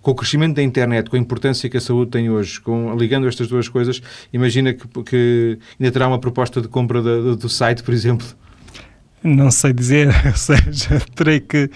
com 0.00 0.10
o 0.12 0.14
crescimento 0.14 0.56
da 0.56 0.62
internet, 0.62 1.10
com 1.10 1.16
a 1.16 1.18
importância 1.18 1.68
que 1.68 1.76
a 1.76 1.80
saúde 1.80 2.10
tem 2.10 2.30
hoje, 2.30 2.60
com, 2.60 2.96
ligando 2.96 3.28
estas 3.28 3.48
duas 3.48 3.68
coisas, 3.68 4.00
imagina 4.32 4.72
que, 4.72 4.86
que 5.04 5.58
ainda 5.78 5.92
terá 5.92 6.08
uma 6.08 6.18
proposta 6.18 6.60
de 6.60 6.68
compra 6.68 7.02
do 7.02 7.48
site, 7.48 7.82
por 7.82 7.92
exemplo? 7.92 8.26
Não 9.22 9.50
sei 9.50 9.72
dizer, 9.72 10.08
ou 10.26 10.36
seja, 10.36 11.00
terei 11.14 11.40
que. 11.40 11.70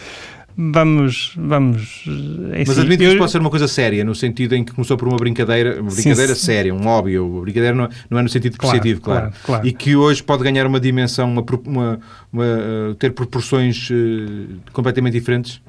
Vamos, 0.57 1.35
vamos. 1.37 2.05
É 2.53 2.59
Mas 2.59 2.71
assim, 2.71 2.81
admito 2.83 2.99
que 2.99 3.05
eu... 3.05 3.09
isso 3.09 3.19
pode 3.19 3.33
ser 3.33 3.39
uma 3.39 3.51
coisa 3.51 3.67
séria, 3.67 4.05
no 4.05 4.15
sentido 4.15 4.55
em 4.55 4.63
que 4.63 4.73
começou 4.73 4.97
por 4.97 5.09
uma 5.09 5.17
brincadeira, 5.17 5.83
uma 5.83 5.91
brincadeira 5.91 6.33
sim, 6.33 6.47
séria, 6.47 6.73
um 6.73 6.79
hobby, 6.79 7.19
ou 7.19 7.41
brincadeira 7.41 7.75
não, 7.75 7.89
não 8.09 8.19
é 8.21 8.23
no 8.23 8.29
sentido 8.29 8.57
claro, 8.57 8.79
claro, 8.81 9.01
claro, 9.01 9.33
claro, 9.43 9.67
E 9.67 9.73
que 9.73 9.97
hoje 9.97 10.23
pode 10.23 10.45
ganhar 10.45 10.65
uma 10.65 10.79
dimensão, 10.79 11.29
uma, 11.29 11.45
uma, 11.67 12.01
uma 12.33 12.97
ter 13.01 13.13
proporções 13.13 13.91
uh, 13.91 14.61
completamente 14.73 15.15
diferentes? 15.15 15.61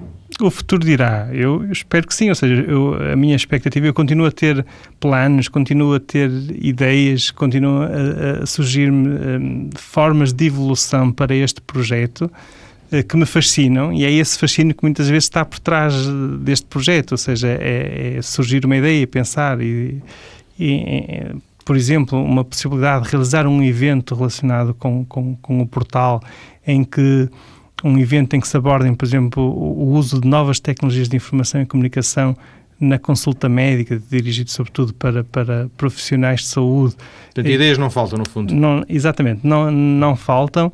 O 0.41 0.51
futuro 0.51 0.83
dirá. 0.83 1.29
Eu, 1.31 1.63
eu 1.63 1.71
espero 1.71 2.05
que 2.07 2.13
sim. 2.13 2.29
Ou 2.29 2.35
seja, 2.35 2.61
eu, 2.67 2.95
a 3.11 3.15
minha 3.15 3.35
expectativa, 3.35 3.85
eu 3.87 3.93
continuo 3.93 4.25
a 4.25 4.31
ter 4.31 4.65
planos, 4.99 5.47
continuo 5.47 5.93
a 5.95 5.99
ter 5.99 6.29
ideias, 6.61 7.31
continuo 7.31 7.83
a, 7.83 8.43
a 8.43 8.45
surgir-me 8.45 9.07
um, 9.07 9.69
formas 9.75 10.33
de 10.33 10.47
evolução 10.47 11.11
para 11.11 11.33
este 11.33 11.61
projeto 11.61 12.29
uh, 12.91 13.03
que 13.07 13.15
me 13.15 13.25
fascinam 13.25 13.93
e 13.93 14.03
é 14.03 14.11
esse 14.11 14.37
fascínio 14.37 14.75
que 14.75 14.83
muitas 14.83 15.07
vezes 15.07 15.23
está 15.23 15.45
por 15.45 15.59
trás 15.59 15.93
deste 16.41 16.65
projeto. 16.65 17.13
Ou 17.13 17.17
seja, 17.17 17.47
é, 17.47 18.15
é 18.17 18.21
surgir 18.21 18.65
uma 18.65 18.75
ideia, 18.75 19.07
pensar 19.07 19.61
e, 19.61 20.01
e 20.59 21.33
por 21.65 21.75
exemplo, 21.75 22.21
uma 22.21 22.45
possibilidade 22.45 23.05
de 23.05 23.11
realizar 23.11 23.47
um 23.47 23.63
evento 23.63 24.13
relacionado 24.13 24.73
com, 24.75 25.03
com, 25.05 25.35
com 25.37 25.61
o 25.61 25.67
portal 25.67 26.21
em 26.65 26.83
que 26.83 27.27
um 27.85 27.99
evento 27.99 28.35
em 28.35 28.39
que 28.39 28.47
se 28.47 28.57
abordem, 28.57 28.95
por 28.95 29.05
exemplo, 29.05 29.43
o, 29.43 29.93
uso 29.93 30.19
de 30.19 30.27
novas 30.27 30.59
tecnologias 30.59 31.07
de 31.07 31.15
informação 31.15 31.61
e 31.61 31.67
comunicação 31.67 32.35
na 32.79 32.97
consulta 32.97 33.47
médica, 33.47 34.01
dirigido 34.09 34.49
sobretudo 34.49 34.91
para, 34.95 35.23
para 35.23 35.69
profissionais 35.77 36.41
de 36.41 36.47
saúde. 36.47 36.95
Portanto, 37.25 37.47
ideias 37.47 37.77
não 37.77 37.91
faltam, 37.91 38.17
no 38.17 38.27
fundo. 38.27 38.53
Não, 38.53 38.83
exatamente, 38.89 39.45
não, 39.45 39.69
não 39.69 40.15
faltam 40.15 40.73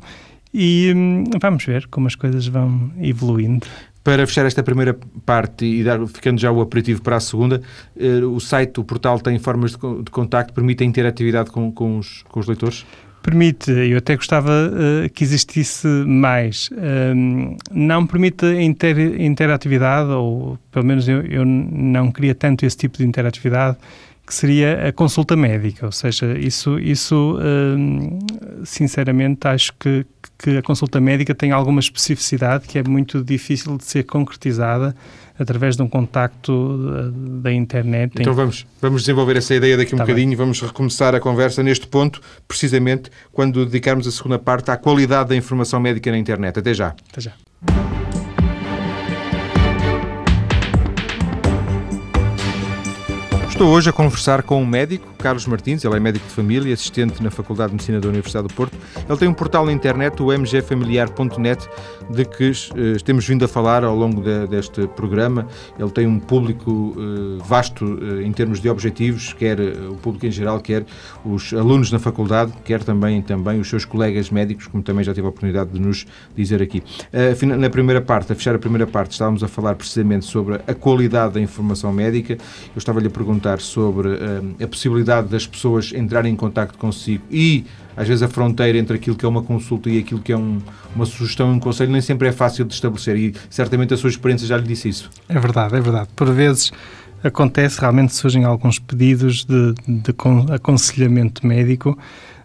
e 0.54 0.90
hum, 0.96 1.24
vamos 1.40 1.64
ver 1.66 1.86
como 1.88 2.06
as 2.06 2.14
coisas 2.14 2.46
vão 2.46 2.90
evoluindo. 2.98 3.66
Para 4.02 4.26
fechar 4.26 4.46
esta 4.46 4.62
primeira 4.62 4.98
parte 5.24 5.64
e 5.66 5.84
dar, 5.84 6.04
ficando 6.08 6.40
já 6.40 6.50
o 6.50 6.62
aperitivo 6.62 7.02
para 7.02 7.16
a 7.16 7.20
segunda, 7.20 7.62
eh, 7.96 8.24
o 8.24 8.40
site, 8.40 8.80
o 8.80 8.84
portal 8.84 9.20
tem 9.20 9.38
formas 9.38 9.72
de, 9.72 10.02
de 10.02 10.10
contacto, 10.10 10.52
permite 10.52 10.82
a 10.82 10.86
interatividade 10.86 11.50
com, 11.50 11.70
com, 11.70 11.98
os, 11.98 12.24
com 12.24 12.40
os 12.40 12.46
leitores? 12.46 12.84
Permite, 13.22 13.70
eu 13.70 13.98
até 13.98 14.16
gostava 14.16 14.50
uh, 14.50 15.08
que 15.10 15.22
existisse 15.22 15.86
mais. 15.86 16.68
Um, 16.72 17.56
não 17.70 18.04
permite 18.04 18.44
inter, 18.46 18.98
interatividade, 19.20 20.10
ou 20.10 20.58
pelo 20.72 20.84
menos 20.84 21.08
eu, 21.08 21.22
eu, 21.22 21.44
não 21.44 22.10
queria 22.10 22.34
tanto 22.34 22.66
esse 22.66 22.76
tipo 22.76 22.98
de 22.98 23.04
interatividade, 23.04 23.78
que 24.32 24.36
seria 24.36 24.88
a 24.88 24.92
consulta 24.92 25.36
médica. 25.36 25.84
Ou 25.84 25.92
seja, 25.92 26.38
isso, 26.38 26.78
isso 26.78 27.38
um, 27.38 28.18
sinceramente, 28.64 29.46
acho 29.46 29.74
que, 29.78 30.06
que 30.38 30.56
a 30.56 30.62
consulta 30.62 30.98
médica 30.98 31.34
tem 31.34 31.52
alguma 31.52 31.80
especificidade 31.80 32.66
que 32.66 32.78
é 32.78 32.82
muito 32.82 33.22
difícil 33.22 33.76
de 33.76 33.84
ser 33.84 34.04
concretizada 34.04 34.96
através 35.38 35.76
de 35.76 35.82
um 35.82 35.88
contacto 35.88 37.12
da 37.42 37.52
internet. 37.52 38.14
Então 38.18 38.32
vamos, 38.32 38.66
vamos 38.80 39.02
desenvolver 39.02 39.36
essa 39.36 39.54
ideia 39.54 39.76
daqui 39.76 39.94
um 39.94 39.98
tá 39.98 40.04
bocadinho, 40.04 40.28
bem. 40.28 40.36
vamos 40.36 40.62
recomeçar 40.62 41.14
a 41.14 41.20
conversa 41.20 41.62
neste 41.62 41.86
ponto, 41.86 42.18
precisamente 42.48 43.10
quando 43.32 43.66
dedicarmos 43.66 44.06
a 44.06 44.10
segunda 44.10 44.38
parte 44.38 44.70
à 44.70 44.78
qualidade 44.78 45.28
da 45.28 45.36
informação 45.36 45.78
médica 45.78 46.10
na 46.10 46.16
internet. 46.16 46.58
Até 46.58 46.72
já. 46.72 46.94
Até 47.10 47.20
já. 47.20 48.01
Estou 53.62 53.76
hoje 53.76 53.90
a 53.90 53.92
conversar 53.92 54.42
com 54.42 54.60
um 54.60 54.66
médico, 54.66 55.06
Carlos 55.22 55.46
Martins, 55.46 55.84
ele 55.84 55.96
é 55.96 56.00
médico 56.00 56.26
de 56.26 56.34
família, 56.34 56.74
assistente 56.74 57.22
na 57.22 57.30
Faculdade 57.30 57.68
de 57.68 57.74
Medicina 57.74 58.00
da 58.00 58.08
Universidade 58.08 58.48
do 58.48 58.54
Porto. 58.54 58.76
Ele 59.08 59.16
tem 59.16 59.28
um 59.28 59.32
portal 59.32 59.64
na 59.64 59.72
internet, 59.72 60.20
o 60.20 60.32
mgfamiliar.net, 60.36 61.68
de 62.10 62.24
que 62.24 62.50
uh, 62.50 63.02
temos 63.04 63.24
vindo 63.24 63.44
a 63.44 63.48
falar 63.48 63.84
ao 63.84 63.94
longo 63.94 64.20
de, 64.20 64.48
deste 64.48 64.84
programa. 64.88 65.46
Ele 65.78 65.90
tem 65.90 66.08
um 66.08 66.18
público 66.18 66.70
uh, 66.72 67.38
vasto 67.44 67.84
uh, 67.84 68.20
em 68.20 68.32
termos 68.32 68.60
de 68.60 68.68
objetivos, 68.68 69.32
quer 69.32 69.60
o 69.60 69.94
público 69.94 70.26
em 70.26 70.30
geral, 70.32 70.58
quer 70.58 70.84
os 71.24 71.54
alunos 71.54 71.92
na 71.92 72.00
faculdade, 72.00 72.52
quer 72.64 72.82
também, 72.82 73.22
também 73.22 73.60
os 73.60 73.68
seus 73.68 73.84
colegas 73.84 74.28
médicos, 74.28 74.66
como 74.66 74.82
também 74.82 75.04
já 75.04 75.14
tive 75.14 75.26
a 75.28 75.30
oportunidade 75.30 75.70
de 75.70 75.80
nos 75.80 76.04
dizer 76.36 76.60
aqui. 76.60 76.82
na 77.46 77.70
primeira 77.70 78.00
parte, 78.00 78.32
a 78.32 78.34
fechar 78.34 78.56
a 78.56 78.58
primeira 78.58 78.88
parte, 78.88 79.12
estávamos 79.12 79.44
a 79.44 79.48
falar 79.48 79.76
precisamente 79.76 80.24
sobre 80.24 80.56
a 80.66 80.74
qualidade 80.74 81.34
da 81.34 81.40
informação 81.40 81.92
médica. 81.92 82.34
Eu 82.34 82.78
estava-lhe 82.78 83.06
a 83.06 83.10
perguntar 83.10 83.60
sobre 83.60 84.08
a 84.60 84.66
possibilidade 84.66 85.11
possibilidade 85.12 85.28
das 85.28 85.46
pessoas 85.46 85.92
entrarem 85.92 86.32
em 86.32 86.36
contato 86.36 86.78
consigo 86.78 87.22
e, 87.30 87.64
às 87.96 88.08
vezes, 88.08 88.22
a 88.22 88.28
fronteira 88.28 88.78
entre 88.78 88.96
aquilo 88.96 89.16
que 89.16 89.24
é 89.24 89.28
uma 89.28 89.42
consulta 89.42 89.90
e 89.90 89.98
aquilo 89.98 90.20
que 90.20 90.32
é 90.32 90.36
um, 90.36 90.58
uma 90.94 91.04
sugestão 91.04 91.52
e 91.52 91.56
um 91.56 91.60
conselho 91.60 91.92
nem 91.92 92.00
sempre 92.00 92.28
é 92.28 92.32
fácil 92.32 92.64
de 92.64 92.74
estabelecer 92.74 93.16
e 93.16 93.34
certamente 93.50 93.92
a 93.92 93.96
sua 93.96 94.08
experiência 94.08 94.46
já 94.46 94.56
lhe 94.56 94.66
disse 94.66 94.88
isso. 94.88 95.10
É 95.28 95.38
verdade, 95.38 95.76
é 95.76 95.80
verdade. 95.80 96.08
Por 96.16 96.32
vezes 96.32 96.72
acontece, 97.22 97.80
realmente 97.80 98.14
surgem 98.14 98.44
alguns 98.44 98.78
pedidos 98.78 99.44
de, 99.44 99.74
de 99.86 100.14
aconselhamento 100.52 101.46
médico. 101.46 101.98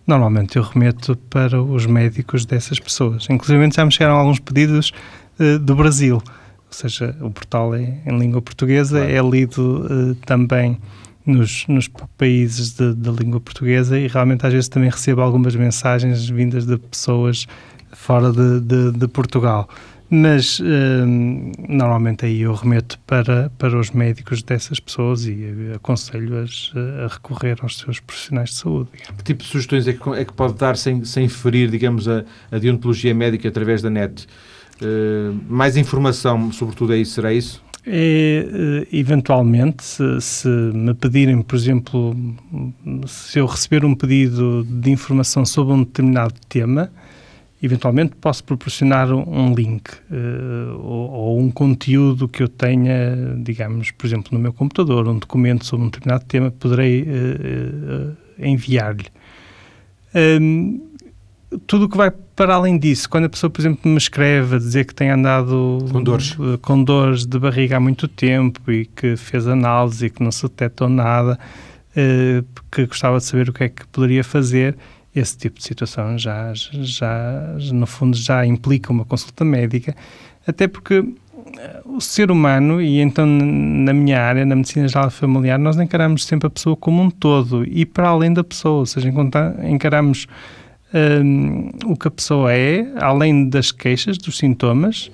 Normalmente 0.06 0.58
eu 0.58 0.64
remeto 0.64 1.16
para 1.30 1.62
os 1.62 1.86
médicos 1.86 2.46
dessas 2.46 2.80
pessoas. 2.80 3.28
Inclusive 3.30 3.70
já 3.72 3.86
me 3.86 3.92
chegaram 3.92 4.16
alguns 4.16 4.40
pedidos 4.40 4.92
uh, 5.40 5.60
do 5.60 5.76
Brasil. 5.76 6.16
Ou 6.16 6.74
seja, 6.74 7.16
o 7.22 7.32
portal 7.32 7.74
é 7.76 8.00
em 8.06 8.18
língua 8.18 8.42
portuguesa, 8.42 9.00
claro. 9.00 9.12
é 9.14 9.30
lido 9.30 9.86
uh, 9.86 10.16
também 10.26 10.78
nos, 11.28 11.68
nos 11.68 11.90
países 12.18 12.74
de, 12.74 12.96
de, 12.96 13.10
língua 13.12 13.40
portuguesa 13.40 14.00
e 14.00 14.08
realmente 14.08 14.46
às 14.46 14.54
vezes 14.54 14.70
também 14.70 14.90
recebo 14.90 15.22
algumas 15.22 15.56
mensagens 15.56 16.28
vindas 16.30 16.66
de 16.66 16.78
pessoas 16.78 17.46
fora 17.92 18.32
de, 18.32 18.62
de, 18.62 18.92
de 18.94 19.08
Portugal. 19.08 19.70
Mas 20.10 20.62
hum, 20.62 21.52
normalmente 21.68 22.26
aí 22.26 22.42
eu 22.42 22.54
remeto 22.54 22.98
para, 23.06 23.52
para 23.58 23.78
os 23.78 23.92
médicos 23.92 24.42
dessas 24.42 24.80
pessoas 24.80 25.26
e 25.26 25.72
aconselho-as 25.76 26.72
a 27.04 27.14
recorrer 27.14 27.58
aos 27.62 27.78
seus 27.78 28.00
profissionais 28.00 28.52
de 28.52 28.56
saúde. 28.56 28.90
Que 29.18 29.24
tipo 29.24 29.44
de 29.44 29.50
sugestões 29.50 29.86
é 29.86 29.94
que, 29.94 30.10
é 30.12 30.24
que 30.24 30.32
pode 30.32 30.54
dar 30.54 30.78
sem, 30.78 31.04
sem 31.04 31.28
ferir, 31.28 31.70
digamos, 31.70 32.08
a, 32.08 32.24
a 32.50 32.58
deontologia 32.58 33.14
médica 33.14 33.50
através 33.50 33.82
da 33.82 33.90
net? 33.90 34.26
Uh, 34.82 35.38
mais 35.50 35.76
informação, 35.76 36.52
sobretudo, 36.54 36.94
aí 36.94 37.04
será 37.04 37.34
isso? 37.34 37.62
É, 37.90 38.84
eh, 38.84 38.88
eventualmente, 38.92 39.84
se, 39.84 40.22
se, 40.22 40.48
me 40.48 40.94
pedirem, 40.94 41.42
por 41.42 41.56
exemplo, 41.56 42.16
se 43.08 43.40
eu 43.40 43.46
receber 43.46 43.86
um 43.86 43.96
pedido 43.96 44.66
de 44.66 44.92
informação 44.92 45.46
sobre 45.46 45.74
um 45.74 45.84
determinado 45.84 46.34
tema, 46.50 46.92
eventualmente 47.64 48.14
posso 48.20 48.44
proporcionar 48.44 49.12
um 49.12 49.54
link 49.56 49.90
uh, 49.90 50.78
ou, 50.80 51.12
ou, 51.12 51.40
um 51.40 51.50
conteúdo 51.50 52.28
que 52.28 52.44
eu 52.44 52.48
tenha, 52.48 53.16
digamos, 53.38 53.90
por 53.92 54.06
exemplo, 54.06 54.30
no 54.34 54.40
meu 54.40 54.54
computador, 54.54 55.08
um 55.08 55.18
documento 55.18 55.66
sobre 55.66 55.86
um 55.86 55.90
determinado 55.90 56.26
tema, 56.26 56.52
poderei 56.52 57.04
uh, 57.04 57.06
uh, 58.10 58.18
enviar-lhe. 58.38 59.08
Um, 60.14 60.82
tudo 61.66 61.86
o 61.86 61.90
que 61.90 61.98
vai 61.98 62.12
para 62.12 62.56
além 62.56 62.78
disso, 62.78 63.10
quando 63.10 63.26
a 63.26 63.30
pessoa, 63.30 63.50
por 63.50 63.62
exemplo, 63.62 63.90
me 63.90 63.98
escreve 63.98 64.56
a 64.56 64.60
dizer 64.60 64.86
que 64.86 64.94
tem 64.94 65.10
andado 65.10 65.80
com 65.92 66.04
dores, 66.04 66.38
eh, 66.40 66.58
com 66.62 66.84
dores 66.84 67.26
de 67.26 67.40
barriga 67.40 67.78
há 67.78 67.80
muito 67.80 68.08
tempo 68.08 68.72
e 68.72 68.86
que 68.86 69.16
fez 69.16 69.48
análise 69.48 70.06
e 70.06 70.10
que 70.10 70.22
não 70.22 70.32
se 70.32 70.44
detectou 70.44 70.90
nada, 70.90 71.40
eh, 71.96 72.44
que 72.72 72.86
gostava 72.86 73.18
de 73.18 73.24
saber 73.24 73.50
o 73.50 73.54
que 73.54 73.64
é 73.64 73.70
que 73.70 73.88
poderia 73.88 74.24
fazer, 74.24 74.78
esse 75.16 75.36
tipo 75.38 75.58
de 75.58 75.64
situação 75.64 76.18
já, 76.18 76.52
já, 76.54 77.56
no 77.74 77.88
fundo, 77.88 78.16
já 78.16 78.46
implica 78.46 78.92
uma 78.92 79.04
consulta 79.04 79.44
médica, 79.44 79.96
até 80.46 80.68
porque 80.68 81.04
o 81.86 82.00
ser 82.00 82.30
humano, 82.30 82.82
e 82.82 83.00
então 83.00 83.26
na 83.26 83.94
minha 83.94 84.22
área, 84.22 84.46
na 84.46 84.56
medicina 84.56 84.88
geral 84.88 85.10
familiar, 85.10 85.58
nós 85.58 85.80
encaramos 85.80 86.26
sempre 86.26 86.48
a 86.48 86.50
pessoa 86.50 86.76
como 86.76 87.02
um 87.02 87.10
todo 87.10 87.66
e 87.66 87.86
para 87.86 88.10
além 88.10 88.32
da 88.32 88.44
pessoa, 88.44 88.80
ou 88.80 88.86
seja, 88.86 89.12
encaramos 89.64 90.28
um, 90.94 91.70
o 91.86 91.98
que 91.98 92.08
a 92.08 92.12
pessoa 92.12 92.54
é, 92.54 92.88
além 93.00 93.50
das 93.50 93.72
queixas, 93.72 94.18
dos 94.18 94.38
sintomas, 94.38 95.12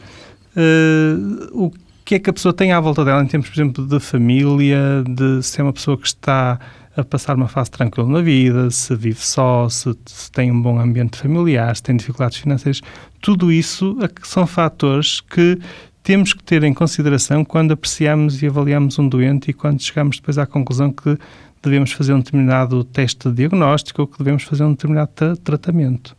uh, 0.55 1.49
o 1.51 1.71
que 2.05 2.15
é 2.15 2.19
que 2.19 2.29
a 2.29 2.33
pessoa 2.33 2.53
tem 2.53 2.71
à 2.71 2.79
volta 2.79 3.03
dela 3.05 3.23
em 3.23 3.27
termos, 3.27 3.49
por 3.49 3.55
exemplo, 3.55 3.87
de 3.87 3.99
família, 3.99 5.03
de 5.07 5.41
se 5.41 5.61
é 5.61 5.63
uma 5.63 5.73
pessoa 5.73 5.97
que 5.97 6.07
está 6.07 6.59
a 6.95 7.03
passar 7.03 7.35
uma 7.35 7.47
fase 7.47 7.71
tranquila 7.71 8.07
na 8.07 8.21
vida, 8.21 8.69
se 8.69 8.95
vive 8.95 9.19
só, 9.19 9.67
se, 9.67 9.95
se, 10.05 10.31
tem 10.31 10.51
um 10.51 10.61
bom 10.61 10.79
ambiente 10.79 11.17
familiar, 11.17 11.75
se 11.75 11.81
tem 11.81 11.97
dificuldades 11.97 12.37
financeiras, 12.37 12.81
tudo 13.19 13.51
isso 13.51 13.97
são 14.23 14.45
fatores 14.45 15.19
que 15.21 15.57
temos 16.03 16.33
que 16.33 16.43
ter 16.43 16.63
em 16.63 16.73
consideração 16.73 17.43
quando 17.45 17.71
apreciamos 17.71 18.43
e 18.43 18.47
avaliamos 18.47 18.99
um 18.99 19.07
doente 19.07 19.49
e 19.49 19.53
quando 19.53 19.81
chegamos 19.81 20.17
depois 20.17 20.37
à 20.37 20.45
conclusão 20.45 20.91
que 20.91 21.17
devemos 21.63 21.91
fazer 21.91 22.13
um 22.13 22.19
determinado 22.19 22.83
teste 22.83 23.29
de 23.29 23.35
diagnóstico 23.35 24.01
ou 24.01 24.07
que 24.07 24.17
devemos 24.17 24.43
fazer 24.43 24.63
um 24.63 24.71
determinado 24.71 25.11
tra 25.13 25.35
tratamento. 25.35 26.15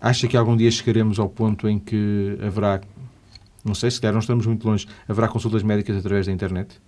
Acha 0.00 0.26
que 0.28 0.36
algum 0.36 0.56
dia 0.56 0.70
chegaremos 0.70 1.18
ao 1.18 1.28
ponto 1.28 1.68
em 1.68 1.78
que 1.78 2.38
haverá, 2.40 2.80
não 3.64 3.74
sei 3.74 3.90
se 3.90 4.00
calhar 4.00 4.12
não 4.12 4.20
estamos 4.20 4.46
muito 4.46 4.66
longe, 4.66 4.86
haverá 5.08 5.28
consultas 5.28 5.62
médicas 5.62 5.96
através 5.96 6.26
da 6.26 6.32
internet? 6.32 6.80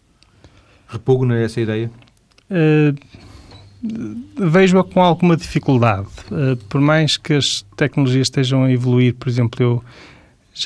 Repugna 0.86 1.38
essa 1.38 1.60
ideia? 1.60 1.90
Uh, 2.50 2.96
Vejo-a 4.36 4.82
com 4.82 5.00
alguma 5.00 5.36
dificuldade. 5.36 6.08
Uh, 6.30 6.56
por 6.68 6.80
mais 6.80 7.16
que 7.16 7.34
as 7.34 7.64
tecnologias 7.76 8.26
estejam 8.26 8.64
a 8.64 8.72
evoluir, 8.72 9.14
por 9.14 9.28
exemplo, 9.28 9.62
eu 9.62 9.84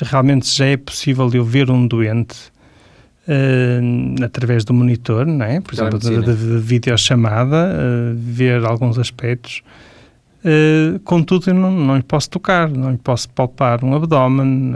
realmente 0.01 0.49
já 0.49 0.65
é 0.65 0.77
possível 0.77 1.29
eu 1.31 1.45
ver 1.45 1.69
um 1.69 1.85
doente 1.87 2.51
uh, 3.27 4.23
através 4.23 4.63
do 4.63 4.73
monitor, 4.73 5.25
não 5.25 5.45
é? 5.45 5.61
por 5.61 5.73
exemplo, 5.73 5.99
da, 5.99 6.09
da 6.21 6.33
videochamada, 6.59 7.55
uh, 7.55 8.15
ver 8.15 8.65
alguns 8.65 8.97
aspectos. 8.97 9.61
Uh, 10.43 10.99
contudo, 10.99 11.49
eu 11.49 11.53
não, 11.53 11.71
não 11.71 11.95
lhe 11.95 12.03
posso 12.03 12.29
tocar, 12.29 12.69
não 12.69 12.91
lhe 12.91 12.97
posso 12.97 13.29
palpar 13.29 13.83
um 13.83 13.95
abdômen, 13.95 14.73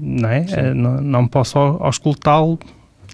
não 0.00 0.28
é? 0.28 0.74
Não, 0.74 1.00
não 1.00 1.26
posso 1.28 1.58
auscultá-lo 1.58 2.58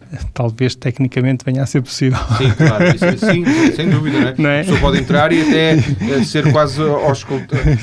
talvez 0.33 0.75
tecnicamente 0.75 1.45
venha 1.45 1.63
a 1.63 1.67
ser 1.67 1.83
possível. 1.83 2.19
Sim, 2.39 2.51
claro, 2.53 2.85
isso, 2.85 3.27
sim, 3.27 3.73
sem 3.73 3.91
dúvida, 3.91 4.19
não 4.19 4.29
é? 4.29 4.35
Não 4.39 4.51
é? 4.51 4.61
A 4.61 4.65
pessoa 4.65 4.81
pode 4.81 4.99
entrar 4.99 5.33
e 5.33 5.43
até 5.43 6.25
ser 6.25 6.51
quase 6.53 6.81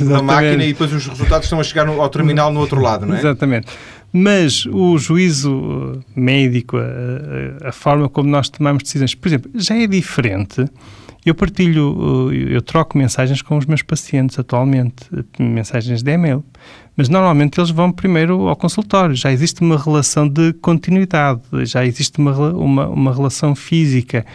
na 0.02 0.22
máquina 0.22 0.64
e 0.64 0.74
depois 0.74 0.92
os 0.94 1.08
resultados 1.08 1.46
estão 1.46 1.60
a 1.60 1.64
chegar 1.64 1.86
no, 1.86 2.02
ao 2.02 2.10
terminal 2.10 2.52
no 2.52 2.60
outro 2.60 2.82
lado, 2.82 3.06
não 3.06 3.16
é? 3.16 3.20
Exatamente. 3.20 3.68
Mas 4.14 4.66
o 4.66 4.98
juízo 4.98 6.02
médico, 6.16 6.78
a, 6.78 7.70
a 7.70 7.72
forma 7.72 8.10
como 8.10 8.30
nós 8.30 8.50
tomamos 8.50 8.84
decisões, 8.84 9.16
por 9.16 9.28
exemplo, 9.28 9.52
já 9.56 9.76
é 9.76 9.88
diferente. 9.88 10.66
Eu 11.26 11.36
partilho, 11.36 12.32
eu 12.34 12.62
troco 12.64 12.98
mensagens 12.98 13.44
com 13.44 13.56
os 13.56 13.66
meus 13.68 13.84
pacientes 13.84 14.40
atualmente, 14.40 15.06
mensagens 15.40 16.02
de 16.02 16.12
e-mail, 16.12 16.44
mas 16.98 17.10
normalmente 17.10 17.60
eles 17.60 17.70
vão 17.70 17.92
primeiro 17.92 18.48
ao 18.48 18.56
consultório. 18.56 19.16
Já 19.16 19.32
existe 19.32 19.62
uma 19.62 19.78
relação 19.78 20.28
de 20.28 20.52
continuidade, 20.54 21.42
já 21.64 21.86
existe 21.86 22.18
uma, 22.18 22.34
uma, 22.50 22.88
uma 22.88 23.14
relação 23.14 23.54
física 23.54 24.26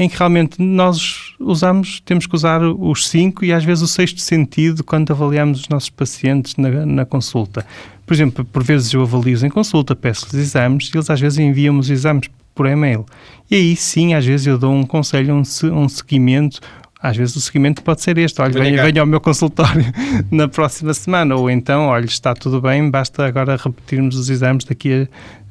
em 0.00 0.08
que 0.08 0.16
realmente 0.16 0.62
nós 0.62 1.34
usamos, 1.38 2.00
temos 2.00 2.26
que 2.26 2.34
usar 2.34 2.62
os 2.62 3.06
cinco 3.06 3.44
e 3.44 3.52
às 3.52 3.62
vezes 3.62 3.84
o 3.84 3.86
sexto 3.86 4.18
sentido 4.18 4.82
quando 4.82 5.10
avaliamos 5.10 5.60
os 5.60 5.68
nossos 5.68 5.90
pacientes 5.90 6.56
na, 6.56 6.86
na 6.86 7.04
consulta. 7.04 7.66
Por 8.06 8.14
exemplo, 8.14 8.42
por 8.42 8.64
vezes 8.64 8.90
eu 8.94 9.02
avalio-os 9.02 9.44
em 9.44 9.50
consulta, 9.50 9.94
peço-lhes 9.94 10.32
exames 10.32 10.88
e 10.88 10.96
eles 10.96 11.10
às 11.10 11.20
vezes 11.20 11.38
enviam 11.38 11.78
os 11.78 11.90
exames 11.90 12.30
por 12.54 12.64
e-mail. 12.64 13.04
E 13.50 13.54
aí 13.54 13.76
sim, 13.76 14.14
às 14.14 14.24
vezes 14.24 14.46
eu 14.46 14.56
dou 14.56 14.72
um 14.72 14.86
conselho, 14.86 15.34
um, 15.34 15.42
um 15.74 15.86
seguimento. 15.86 16.60
Às 17.02 17.18
vezes 17.18 17.36
o 17.36 17.40
seguimento 17.40 17.82
pode 17.82 18.00
ser 18.00 18.16
este: 18.16 18.40
olha, 18.40 18.58
venha, 18.58 18.82
venha 18.82 19.02
ao 19.02 19.06
meu 19.06 19.20
consultório 19.20 19.84
na 20.32 20.48
próxima 20.48 20.94
semana. 20.94 21.36
Ou 21.36 21.50
então, 21.50 21.88
olha, 21.88 22.06
está 22.06 22.34
tudo 22.34 22.58
bem, 22.58 22.90
basta 22.90 23.26
agora 23.26 23.54
repetirmos 23.54 24.16
os 24.16 24.30
exames 24.30 24.64
daqui 24.64 25.06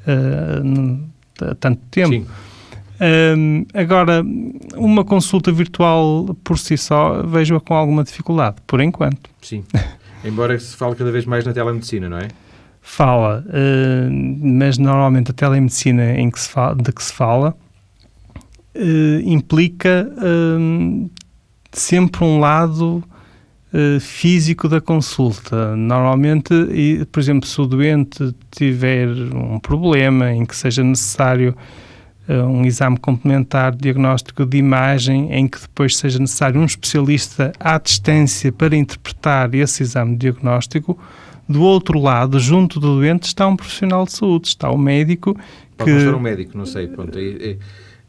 a, 0.08 0.12
a, 0.12 1.52
a 1.52 1.56
tanto 1.56 1.82
tempo. 1.92 2.14
Sim. 2.14 2.26
Um, 3.02 3.66
agora, 3.74 4.24
uma 4.76 5.06
consulta 5.06 5.52
virtual 5.52 6.36
por 6.44 6.58
si 6.60 6.78
só 6.78 7.24
vejo-a 7.24 7.60
com 7.60 7.74
alguma 7.74 8.04
dificuldade, 8.04 8.58
por 8.68 8.82
enquanto. 8.82 9.30
Sim. 9.42 9.64
Embora 10.24 10.60
se 10.60 10.76
fale 10.76 10.96
cada 10.96 11.12
vez 11.12 11.26
mais 11.26 11.46
na 11.46 11.54
telemedicina, 11.54 12.10
não 12.10 12.18
é? 12.18 12.28
fala, 12.90 13.46
uh, 13.48 14.12
mas 14.42 14.78
normalmente 14.78 15.32
a 15.32 15.34
telemedicina 15.34 16.16
em 16.16 16.30
que 16.30 16.40
se 16.40 16.50
fala, 16.50 16.76
de 16.76 16.92
que 16.92 17.04
se 17.04 17.14
fala 17.14 17.56
uh, 18.76 19.20
implica 19.24 20.12
uh, 20.18 21.12
sempre 21.72 22.24
um 22.24 22.40
lado 22.40 23.04
físico 24.02 24.68
da 24.68 24.82
consulta. 24.82 25.76
Normalmente, 25.76 26.52
por 27.12 27.20
exemplo, 27.20 27.48
se 27.48 27.62
o 27.62 27.68
doente 27.68 28.36
tiver 28.50 29.08
um 29.08 29.60
problema 29.60 30.34
em 30.34 30.44
que 30.44 30.56
seja 30.56 30.84
necessário 30.84 31.56
um 32.30 32.66
exame 32.66 32.98
complementar 32.98 33.76
diagnóstico 33.76 34.46
de 34.46 34.58
imagem, 34.58 35.34
em 35.34 35.48
que 35.48 35.60
depois 35.60 35.98
seja 35.98 36.20
necessário 36.20 36.62
um 36.62 36.66
especialista 36.66 37.52
à 37.60 37.78
distância 37.78 38.52
para 38.52 38.76
interpretar 38.76 39.54
esse 39.56 39.84
exame 39.84 40.16
diagnóstico, 40.16 40.98
do 41.48 41.64
outro 41.64 42.00
lado, 42.00 42.40
junto 42.40 42.80
do 42.80 42.96
doente, 42.96 43.24
está 43.24 43.48
um 43.48 43.56
profissional 43.56 44.06
de 44.06 44.12
saúde, 44.12 44.50
está 44.50 44.70
o 44.70 44.78
médico 44.78 45.36
Pode 45.80 45.92
que... 45.92 46.06
Pode 46.06 46.16
um 46.16 46.20
médico, 46.20 46.58
não 46.58 46.66
sei. 46.66 46.88
Pronto, 46.88 47.18
é, 47.18 47.22
é, 47.24 47.58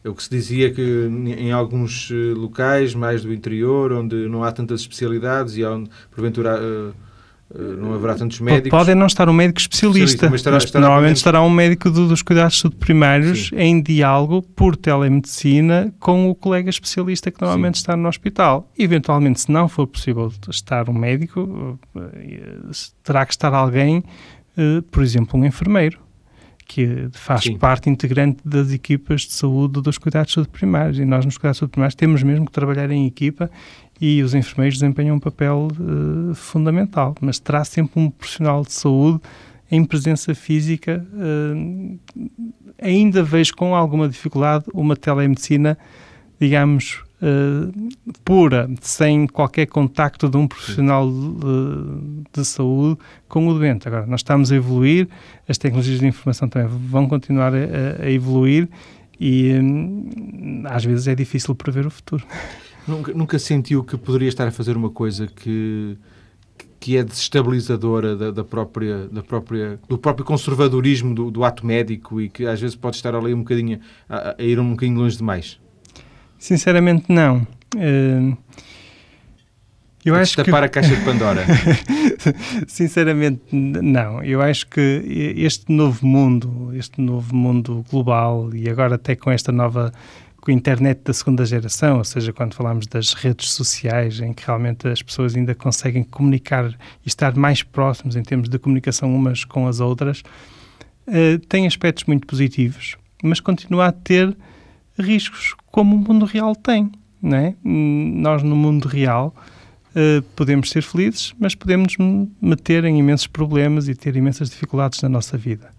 é, 0.03 0.09
o 0.09 0.13
que 0.13 0.21
se 0.21 0.29
dizia 0.29 0.71
que 0.71 0.81
em 0.81 1.51
alguns 1.51 2.11
eh, 2.11 2.33
locais, 2.35 2.93
mais 2.93 3.23
do 3.23 3.33
interior, 3.33 3.93
onde 3.93 4.27
não 4.27 4.43
há 4.43 4.51
tantas 4.51 4.81
especialidades 4.81 5.55
e 5.57 5.63
onde, 5.63 5.89
porventura... 6.11 6.59
Uh, 6.59 6.89
eh, 6.89 7.10
não 7.57 7.93
haverá 7.93 8.15
tantos 8.15 8.39
médicos. 8.39 8.69
Pode 8.69 8.95
não 8.95 9.05
estar 9.05 9.27
um 9.29 9.33
médico 9.33 9.59
especialista, 9.59 10.25
especialista 10.25 10.29
mas, 10.29 10.39
estará, 10.39 10.55
mas 10.55 10.63
estará 10.65 10.85
normalmente 10.85 11.17
estará 11.17 11.41
um 11.41 11.49
médico 11.49 11.89
do, 11.89 12.07
dos 12.07 12.21
cuidados 12.21 12.63
primários 12.79 13.49
Sim. 13.49 13.55
em 13.57 13.81
diálogo 13.81 14.41
por 14.41 14.75
telemedicina 14.75 15.93
com 15.99 16.29
o 16.29 16.35
colega 16.35 16.69
especialista 16.69 17.31
que 17.31 17.41
normalmente 17.41 17.77
Sim. 17.77 17.81
está 17.81 17.97
no 17.97 18.07
hospital. 18.07 18.69
Eventualmente, 18.77 19.41
se 19.41 19.51
não 19.51 19.67
for 19.67 19.87
possível 19.87 20.31
estar 20.49 20.89
um 20.89 20.93
médico, 20.93 21.79
eh, 21.95 22.71
terá 23.03 23.25
que 23.25 23.33
estar 23.33 23.53
alguém, 23.53 24.03
eh, 24.57 24.81
por 24.89 25.03
exemplo, 25.03 25.39
um 25.39 25.45
enfermeiro 25.45 25.99
que 26.73 27.09
faz 27.11 27.43
Sim. 27.43 27.57
parte 27.57 27.89
integrante 27.89 28.39
das 28.45 28.71
equipas 28.71 29.23
de 29.23 29.33
saúde 29.33 29.81
dos 29.81 29.97
cuidados 29.97 30.33
de 30.33 30.47
primários. 30.47 30.97
E 30.99 31.03
nós, 31.03 31.25
nos 31.25 31.37
cuidados 31.37 31.59
de 31.59 31.67
primários, 31.67 31.95
temos 31.95 32.23
mesmo 32.23 32.45
que 32.45 32.51
trabalhar 32.53 32.89
em 32.91 33.05
equipa 33.05 33.51
e 33.99 34.23
os 34.23 34.33
enfermeiros 34.33 34.79
desempenham 34.79 35.17
um 35.17 35.19
papel 35.19 35.67
uh, 35.69 36.33
fundamental. 36.33 37.13
Mas 37.19 37.39
terá 37.39 37.65
sempre 37.65 37.99
um 37.99 38.09
profissional 38.09 38.63
de 38.63 38.71
saúde 38.71 39.19
em 39.69 39.83
presença 39.83 40.33
física. 40.33 41.05
Uh, 41.13 41.99
ainda 42.81 43.21
vejo 43.21 43.53
com 43.53 43.75
alguma 43.75 44.07
dificuldade 44.07 44.63
uma 44.73 44.95
telemedicina, 44.95 45.77
digamos, 46.39 47.03
uh, 47.21 47.89
pura, 48.23 48.69
sem 48.81 49.27
qualquer 49.27 49.67
contacto 49.67 50.29
de 50.29 50.37
um 50.37 50.47
profissional 50.47 51.09
de, 51.09 52.23
de, 52.33 52.45
saúde 52.45 52.99
com 53.27 53.47
o 53.47 53.53
doente. 53.53 53.87
Agora, 53.87 54.05
nós 54.05 54.21
estamos 54.21 54.51
a 54.51 54.55
evoluir, 54.55 55.07
as 55.47 55.57
tecnologias 55.57 55.99
de 55.99 56.07
informação 56.07 56.49
também 56.49 56.67
vão 56.67 57.07
continuar 57.07 57.53
a, 57.53 58.03
a 58.03 58.11
evoluir 58.11 58.67
e 59.19 59.53
hum, 59.53 60.63
às 60.65 60.83
vezes 60.83 61.07
é 61.07 61.15
difícil 61.15 61.53
prever 61.55 61.85
o 61.85 61.91
futuro. 61.91 62.25
Nunca, 62.87 63.13
nunca 63.13 63.37
sentiu 63.37 63.83
que 63.83 63.95
poderia 63.95 64.27
estar 64.27 64.47
a 64.47 64.51
fazer 64.51 64.75
uma 64.75 64.89
coisa 64.89 65.27
que 65.27 65.95
que 66.81 66.97
é 66.97 67.03
desestabilizadora 67.03 68.15
da, 68.15 68.31
da, 68.31 68.43
própria, 68.43 69.07
da 69.07 69.21
própria, 69.21 69.79
do 69.87 69.99
próprio 69.99 70.25
conservadorismo 70.25 71.13
do, 71.13 71.29
do, 71.29 71.43
ato 71.43 71.63
médico 71.63 72.19
e 72.19 72.27
que 72.27 72.47
às 72.47 72.59
vezes 72.59 72.75
pode 72.75 72.95
estar 72.95 73.13
ali 73.13 73.35
um 73.35 73.39
bocadinho 73.39 73.79
a, 74.09 74.35
a 74.35 74.43
ir 74.43 74.59
um 74.59 74.71
bocadinho 74.71 74.97
longe 74.97 75.15
demais? 75.15 75.60
Sinceramente, 76.41 77.05
não. 77.07 77.45
Uh, 77.75 78.35
eu 80.03 80.15
acho 80.15 80.35
tapar 80.37 80.61
que... 80.61 80.79
a 80.79 80.81
caixa 80.81 80.95
de 80.95 81.01
Pandora. 81.05 81.45
Sinceramente, 82.67 83.43
não. 83.51 84.23
Eu 84.23 84.41
acho 84.41 84.65
que 84.65 85.35
este 85.37 85.71
novo 85.71 86.03
mundo, 86.03 86.71
este 86.73 86.99
novo 86.99 87.35
mundo 87.35 87.85
global 87.91 88.49
e 88.55 88.67
agora 88.67 88.95
até 88.95 89.15
com 89.15 89.29
esta 89.29 89.51
nova 89.51 89.93
com 90.41 90.49
a 90.49 90.53
internet 90.55 91.01
da 91.05 91.13
segunda 91.13 91.45
geração, 91.45 91.99
ou 91.99 92.03
seja, 92.03 92.33
quando 92.33 92.55
falamos 92.55 92.87
das 92.87 93.13
redes 93.13 93.51
sociais, 93.51 94.19
em 94.19 94.33
que 94.33 94.43
realmente 94.43 94.87
as 94.87 95.03
pessoas 95.03 95.35
ainda 95.35 95.53
conseguem 95.53 96.03
comunicar 96.03 96.71
e 96.71 97.07
estar 97.07 97.35
mais 97.35 97.61
próximos 97.61 98.15
em 98.15 98.23
termos 98.23 98.49
de 98.49 98.57
comunicação 98.57 99.15
umas 99.15 99.45
com 99.45 99.67
as 99.67 99.79
outras, 99.79 100.23
uh, 101.07 101.37
tem 101.47 101.67
aspectos 101.67 102.05
muito 102.05 102.25
positivos, 102.25 102.97
mas 103.21 103.39
continua 103.39 103.85
a 103.85 103.91
ter 103.91 104.35
riscos 105.01 105.55
como 105.71 105.95
o 105.95 105.99
mundo 105.99 106.25
real 106.25 106.55
tem. 106.55 106.91
Não 107.21 107.37
é? 107.37 107.55
Nós, 107.63 108.41
no 108.41 108.55
mundo 108.55 108.87
real, 108.87 109.35
uh, 109.95 110.21
podemos 110.35 110.69
ser 110.69 110.81
felizes, 110.81 111.33
mas 111.39 111.53
podemos 111.53 111.95
meter 112.41 112.83
em 112.85 112.97
imensos 112.97 113.27
problemas 113.27 113.87
e 113.87 113.95
ter 113.95 114.15
imensas 114.15 114.49
dificuldades 114.49 115.01
na 115.01 115.09
nossa 115.09 115.37
vida. 115.37 115.69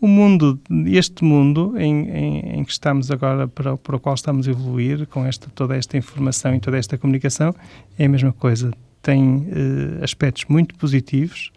o 0.00 0.08
mundo, 0.08 0.60
este 0.86 1.22
mundo 1.22 1.74
em, 1.78 2.08
em, 2.08 2.38
em, 2.58 2.64
que 2.64 2.72
estamos 2.72 3.08
agora, 3.12 3.46
para, 3.46 3.76
para 3.76 3.94
o 3.94 4.00
qual 4.00 4.16
estamos 4.16 4.48
a 4.48 4.50
evoluir, 4.50 5.06
com 5.06 5.24
esta, 5.24 5.48
toda 5.54 5.76
esta 5.76 5.96
informação 5.96 6.52
e 6.56 6.58
toda 6.58 6.76
esta 6.76 6.98
comunicação, 6.98 7.54
é 7.96 8.06
a 8.06 8.08
mesma 8.08 8.32
coisa. 8.32 8.72
Tem 9.00 9.22
uh, 9.22 10.02
aspectos 10.02 10.46
muito 10.48 10.74
positivos, 10.74 11.52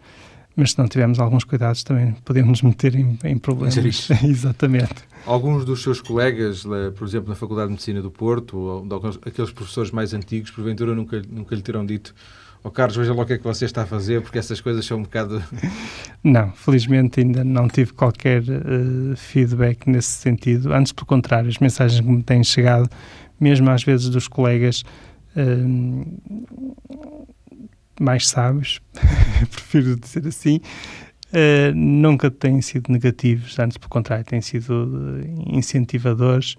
mas 0.56 0.72
se 0.72 0.78
não 0.78 0.88
tivermos 0.88 1.20
alguns 1.20 1.44
cuidados 1.44 1.84
também 1.84 2.16
podemos 2.24 2.48
nos 2.48 2.62
meter 2.62 2.94
em, 2.94 3.18
em 3.24 3.38
problemas. 3.38 3.76
Exatamente. 4.24 4.94
Alguns 5.26 5.64
dos 5.64 5.82
seus 5.82 6.00
colegas, 6.00 6.64
por 6.96 7.06
exemplo, 7.06 7.28
na 7.28 7.34
Faculdade 7.34 7.68
de 7.68 7.72
Medicina 7.72 8.00
do 8.00 8.10
Porto, 8.10 8.56
ou 8.56 8.86
aqueles 9.24 9.50
professores 9.50 9.90
mais 9.90 10.14
antigos, 10.14 10.50
porventura 10.50 10.94
nunca, 10.94 11.22
nunca 11.28 11.54
lhe 11.54 11.62
terão 11.62 11.84
dito 11.84 12.14
oh, 12.66 12.70
Carlos, 12.70 12.96
veja 12.96 13.14
lá 13.14 13.22
o 13.22 13.26
que 13.26 13.34
é 13.34 13.38
que 13.38 13.44
você 13.44 13.64
está 13.64 13.82
a 13.82 13.86
fazer, 13.86 14.20
porque 14.20 14.38
essas 14.38 14.60
coisas 14.60 14.84
são 14.84 14.98
um 14.98 15.02
bocado... 15.02 15.42
Não, 16.22 16.50
felizmente 16.52 17.20
ainda 17.20 17.44
não 17.44 17.68
tive 17.68 17.92
qualquer 17.92 18.42
uh, 18.42 19.14
feedback 19.16 19.88
nesse 19.88 20.10
sentido. 20.10 20.72
Antes, 20.72 20.90
pelo 20.90 21.06
contrário, 21.06 21.48
as 21.48 21.58
mensagens 21.58 22.00
que 22.00 22.06
me 22.06 22.20
têm 22.20 22.42
chegado, 22.42 22.90
mesmo 23.38 23.70
às 23.70 23.84
vezes 23.84 24.08
dos 24.08 24.26
colegas 24.26 24.82
uh, 25.36 27.15
mais 28.00 28.28
sábios, 28.28 28.80
prefiro 29.50 29.96
dizer 29.96 30.26
assim, 30.26 30.56
uh, 30.56 31.74
nunca 31.74 32.30
têm 32.30 32.60
sido 32.60 32.90
negativos, 32.92 33.58
antes, 33.58 33.76
pelo 33.76 33.90
contrário, 33.90 34.24
têm 34.24 34.40
sido 34.40 35.20
incentivadores 35.46 36.56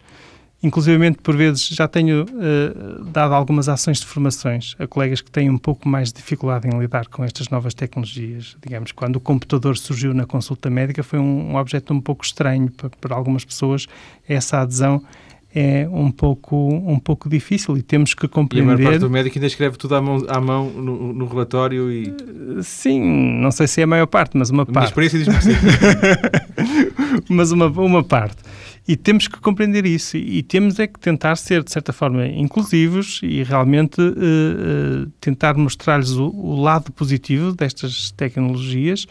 Inclusive, 0.62 1.12
por 1.21 1.36
vezes, 1.36 1.67
já 1.67 1.88
tenho 1.88 2.23
uh, 2.23 3.04
dado 3.06 3.36
algumas 3.36 3.69
ações 3.69 4.00
de 4.00 4.08
formações 4.08 4.76
a 4.80 4.88
colegas 4.88 5.21
que 5.21 5.30
têm 5.30 5.52
um 5.52 5.58
pouco 5.58 5.88
mais 5.88 6.12
de 6.12 6.15
dificuldade 6.15 6.67
em 6.67 6.80
lidar 6.80 7.08
com 7.08 7.23
estas 7.23 7.50
novas 7.50 7.76
tecnologias. 7.76 8.58
Digamos, 8.60 8.91
quando 8.91 9.17
o 9.17 9.19
computador 9.19 9.78
surgiu 9.78 10.15
na 10.15 10.26
consulta 10.26 10.67
médica, 10.67 11.04
foi 11.04 11.19
um, 11.19 11.52
um 11.52 11.56
objeto 11.58 11.93
um 11.93 12.02
pouco 12.02 12.26
estranho 12.26 12.71
para, 12.71 12.89
para 12.89 13.15
algumas 13.15 13.45
pessoas. 13.45 13.86
Essa 14.28 14.62
adesão 14.62 15.04
é 15.57 15.89
um 15.89 16.11
pouco, 16.11 16.55
um 16.55 16.99
pouco 16.99 17.27
difícil 17.27 17.75
e 17.75 17.81
temos 17.81 18.13
que 18.13 18.27
compreender... 18.27 18.69
E 18.69 18.73
a 18.73 18.77
maior 18.77 18.89
parte 18.91 18.99
do 18.99 19.09
médico 19.09 19.39
ainda 19.39 19.47
escreve 19.47 19.75
tudo 19.75 19.95
à 19.95 20.01
mão, 20.01 20.23
à 20.27 20.39
mão 20.39 20.69
no, 20.69 21.13
no 21.13 21.25
relatório 21.25 21.91
e... 21.91 22.13
Sim, 22.61 23.39
não 23.41 23.49
sei 23.49 23.65
se 23.65 23.81
é 23.81 23.83
a 23.83 23.87
maior 23.87 24.05
parte, 24.05 24.37
mas 24.37 24.51
uma 24.51 24.67
parte. 24.67 24.75
Minha 24.75 24.85
experiência 24.85 25.17
diz-me 25.17 25.35
que 25.35 25.43
sim. 25.43 27.23
mas 27.33 27.51
uma, 27.51 27.65
uma 27.65 28.03
parte. 28.03 28.37
E 28.87 28.95
temos 28.95 29.27
que 29.27 29.39
compreender 29.39 29.83
isso 29.83 30.15
e, 30.15 30.37
e, 30.37 30.43
temos 30.43 30.79
é 30.79 30.85
que 30.85 30.99
tentar 30.99 31.35
ser, 31.37 31.63
de 31.63 31.71
certa 31.71 31.91
forma, 31.91 32.27
inclusivos 32.27 33.19
e 33.23 33.41
realmente 33.41 33.99
uh, 33.99 34.03
uh, 34.03 35.11
tentar 35.19 35.57
mostrar-lhes 35.57 36.11
o, 36.11 36.27
o, 36.27 36.61
lado 36.61 36.91
positivo 36.91 37.51
destas 37.51 38.11
tecnologias 38.11 39.07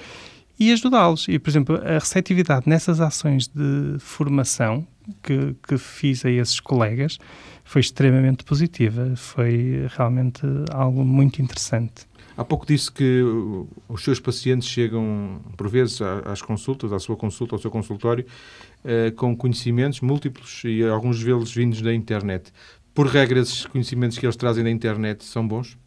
e 0.58 0.72
ajudá-los. 0.72 1.26
E, 1.28 1.40
por 1.40 1.50
exemplo, 1.50 1.76
a 1.84 1.98
receptividade 1.98 2.68
nessas 2.68 3.00
ações 3.00 3.48
de 3.48 3.98
formação 3.98 4.86
que, 5.22 5.54
que 5.66 5.78
fiz 5.78 6.24
a 6.24 6.30
esses 6.30 6.60
colegas 6.60 7.18
foi 7.64 7.80
extremamente 7.80 8.44
positiva. 8.44 9.14
Foi 9.16 9.86
realmente 9.96 10.42
algo 10.70 11.04
muito 11.04 11.42
interessante. 11.42 12.06
Há 12.36 12.44
pouco 12.44 12.66
disse 12.66 12.92
que 12.92 13.22
os 13.88 14.04
seus 14.04 14.20
pacientes 14.20 14.68
chegam, 14.68 15.40
por 15.56 15.68
vezes, 15.68 16.00
às 16.02 16.42
consultas, 16.42 16.92
à 16.92 16.98
sua 16.98 17.16
consulta, 17.16 17.54
ao 17.54 17.58
seu 17.58 17.70
consultório, 17.70 18.26
eh, 18.84 19.10
com 19.12 19.34
conhecimentos 19.34 20.02
múltiplos 20.02 20.62
e 20.64 20.84
alguns 20.84 21.24
deles 21.24 21.50
vindos 21.50 21.80
da 21.80 21.94
internet. 21.94 22.52
Por 22.94 23.06
regra, 23.06 23.40
esses 23.40 23.64
conhecimentos 23.64 24.18
que 24.18 24.26
eles 24.26 24.36
trazem 24.36 24.62
da 24.62 24.70
internet 24.70 25.24
são 25.24 25.48
bons? 25.48 25.78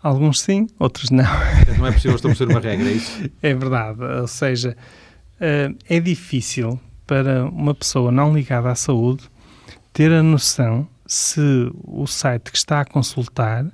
Alguns 0.00 0.40
sim, 0.40 0.68
outros 0.78 1.10
não. 1.10 1.24
Não 1.76 1.86
é 1.86 1.92
possível 1.92 2.14
estabelecer 2.14 2.48
uma 2.48 2.60
regra, 2.60 2.88
é 2.88 2.92
isso? 2.92 3.30
É 3.42 3.52
verdade. 3.52 4.02
Ou 4.02 4.28
seja, 4.28 4.76
eh, 5.40 5.74
é 5.88 5.98
difícil 5.98 6.78
para 7.10 7.44
uma 7.46 7.74
pessoa 7.74 8.12
não 8.12 8.32
ligada 8.32 8.70
à 8.70 8.74
saúde 8.76 9.24
ter 9.92 10.12
a 10.12 10.22
noção 10.22 10.86
se 11.04 11.40
o 11.82 12.06
site 12.06 12.52
que 12.52 12.56
está 12.56 12.82
a 12.82 12.84
consultar 12.84 13.66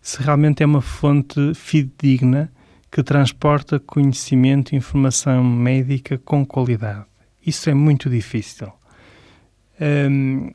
se 0.00 0.22
realmente 0.22 0.62
é 0.62 0.66
uma 0.66 0.80
fonte 0.80 1.52
fidedigna 1.52 2.48
que 2.88 3.02
transporta 3.02 3.80
conhecimento 3.80 4.72
e 4.72 4.76
informação 4.76 5.42
médica 5.42 6.16
com 6.16 6.46
qualidade. 6.46 7.06
Isso 7.44 7.68
é 7.68 7.74
muito 7.74 8.08
difícil. 8.08 8.72
Um, 9.80 10.52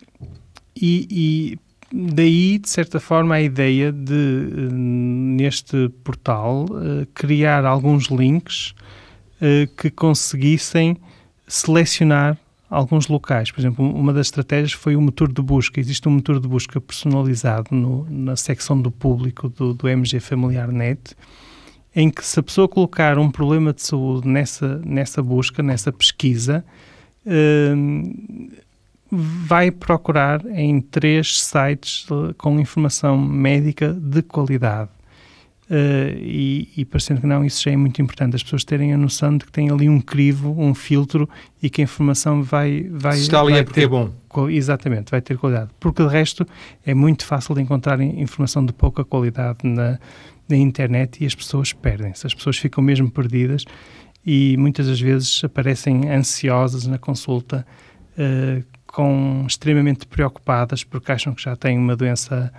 e, 0.74 1.08
e, 1.12 1.60
daí, 1.92 2.60
de 2.60 2.70
certa 2.70 3.02
forma, 3.02 3.36
a 3.36 3.42
ideia 3.42 3.92
de, 3.92 4.70
neste 4.72 5.90
portal, 6.02 6.64
uh, 6.64 7.06
criar 7.14 7.66
alguns 7.66 8.06
links 8.06 8.74
uh, 9.42 9.68
que 9.76 9.90
conseguissem 9.90 10.96
selecionar 11.52 12.38
alguns 12.70 13.10
locais. 13.10 13.52
Por 13.52 13.60
exemplo, 13.60 13.86
uma 13.86 14.14
das 14.14 14.28
estratégias 14.28 14.72
foi 14.72 14.96
o 14.96 15.02
motor 15.02 15.32
de 15.32 15.42
busca. 15.42 15.82
Existe 15.82 16.08
um 16.08 16.14
motor 16.14 16.40
de 16.40 16.48
busca 16.48 16.80
personalizado 16.80 17.76
no, 17.76 18.08
na 18.10 18.38
secção 18.38 18.82
do 18.82 18.90
público 18.90 19.50
do, 19.50 19.74
do 19.74 19.90
MG 19.90 20.22
Familiar 20.22 20.72
Net, 20.72 21.14
em 21.94 22.10
que 22.10 22.26
se 22.26 22.40
a 22.40 22.44
pessoa 22.44 22.70
colocar 22.70 23.20
um 23.20 23.30
problema 23.30 23.74
de 23.74 23.82
saúde 23.82 24.26
nessa, 24.26 24.78
nessa 24.86 25.22
busca, 25.22 25.62
nessa 25.62 25.92
pesquisa, 25.92 26.64
uh, 27.26 28.50
vai 29.12 29.70
procurar 29.70 30.46
em 30.46 30.80
três 30.80 31.42
sites 31.42 32.08
com 32.38 32.58
informação 32.62 33.18
médica 33.18 33.92
de 33.92 34.22
qualidade. 34.22 34.90
Uh, 35.72 36.20
e, 36.20 36.68
e 36.76 36.84
parecendo 36.84 37.22
que 37.22 37.28
não, 37.28 37.46
isso 37.46 37.64
já 37.64 37.72
é 37.72 37.78
muito 37.78 38.02
importante, 38.02 38.36
as 38.36 38.44
pessoas 38.44 38.66
terem 38.66 38.94
a 38.94 38.98
noção 38.98 39.38
de 39.38 39.46
que 39.46 39.52
tem 39.54 39.72
ali 39.72 39.88
um 39.88 40.02
crivo, 40.02 40.54
um 40.60 40.76
filtro 40.76 41.30
e 41.64 41.70
que 41.70 41.80
a 41.80 41.86
informação 41.86 42.44
vai. 42.44 42.90
vai 42.92 43.14
Se 43.14 43.22
está 43.22 43.40
ali 43.40 43.52
vai 43.52 43.62
é 43.62 43.64
porque 43.64 43.80
ter, 43.80 43.86
é 43.86 43.88
bom. 43.88 44.12
Exatamente, 44.50 45.12
vai 45.12 45.22
ter 45.22 45.38
qualidade. 45.38 45.72
Porque 45.80 46.04
de 46.04 46.10
resto 46.10 46.46
é 46.86 46.94
muito 46.94 47.26
fácil 47.26 47.56
de 47.56 47.62
encontrar 47.62 48.02
informação 48.02 48.66
de 48.66 48.74
pouca 48.74 49.06
qualidade 49.06 49.60
na, 49.64 49.98
na 50.50 50.58
internet 50.58 51.24
e 51.24 51.26
as 51.26 51.34
pessoas 51.34 51.72
perdem-se, 51.72 52.28
as 52.28 52.34
pessoas 52.34 52.58
ficam 52.58 52.84
mesmo 52.84 53.10
perdidas 53.10 53.64
e 54.26 54.58
muitas 54.58 54.88
das 54.88 55.00
vezes 55.00 55.42
aparecem 55.42 56.10
ansiosas 56.10 56.86
na 56.86 56.98
consulta, 56.98 57.66
uh, 58.18 58.62
com 58.86 59.46
extremamente 59.48 60.06
preocupadas 60.06 60.84
porque 60.84 61.14
acham 61.14 61.34
que 61.34 61.42
já 61.42 61.56
têm 61.56 61.78
uma 61.78 61.96
doença 61.96 62.52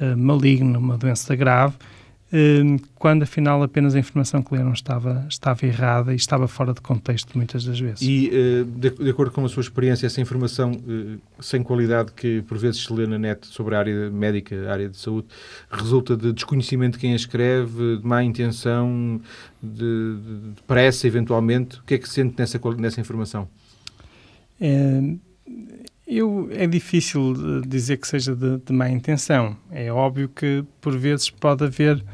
uh, 0.00 0.16
maligna, 0.16 0.78
uma 0.78 0.96
doença 0.96 1.36
grave 1.36 1.74
quando 2.96 3.22
afinal 3.22 3.62
apenas 3.62 3.94
a 3.94 3.98
informação 3.98 4.42
que 4.42 4.52
leram 4.54 4.72
estava, 4.72 5.24
estava 5.28 5.64
errada 5.64 6.12
e 6.12 6.16
estava 6.16 6.48
fora 6.48 6.74
de 6.74 6.80
contexto 6.80 7.36
muitas 7.36 7.64
das 7.64 7.78
vezes. 7.78 8.02
E, 8.02 8.28
eh, 8.32 8.64
de, 8.66 9.10
acordo 9.10 9.30
com 9.30 9.44
a 9.44 9.48
sua 9.48 9.60
experiência, 9.60 10.06
essa 10.06 10.20
informação 10.20 10.72
eh, 10.72 11.18
sem 11.38 11.62
qualidade 11.62 12.10
que 12.12 12.42
por 12.42 12.58
vezes 12.58 12.82
se 12.82 12.92
lê 12.92 13.06
na 13.06 13.18
net 13.18 13.46
sobre 13.46 13.76
a 13.76 13.78
área 13.78 14.10
médica, 14.10 14.68
a 14.68 14.72
área 14.72 14.88
de 14.88 14.96
saúde, 14.96 15.28
resulta 15.70 16.16
de 16.16 16.32
desconhecimento 16.32 16.94
de 16.94 16.98
quem 16.98 17.12
a 17.12 17.16
escreve, 17.16 17.98
de 17.98 18.06
má 18.06 18.24
intenção, 18.24 19.20
de, 19.62 20.16
de 20.54 20.62
pressa 20.66 21.06
eventualmente? 21.06 21.78
O 21.78 21.84
que 21.84 21.94
é 21.94 21.98
que 21.98 22.08
sente 22.08 22.34
nessa, 22.36 22.58
nessa 22.76 23.00
informação? 23.00 23.48
É, 24.60 25.00
eu, 26.04 26.48
é 26.50 26.66
difícil 26.66 27.62
dizer 27.64 27.98
que 27.98 28.08
seja 28.08 28.34
de, 28.34 28.58
de 28.58 28.72
má 28.72 28.88
intenção. 28.88 29.56
É 29.70 29.92
óbvio 29.92 30.28
que 30.28 30.64
por 30.80 30.98
vezes 30.98 31.30
pode 31.30 31.62
haver 31.62 32.04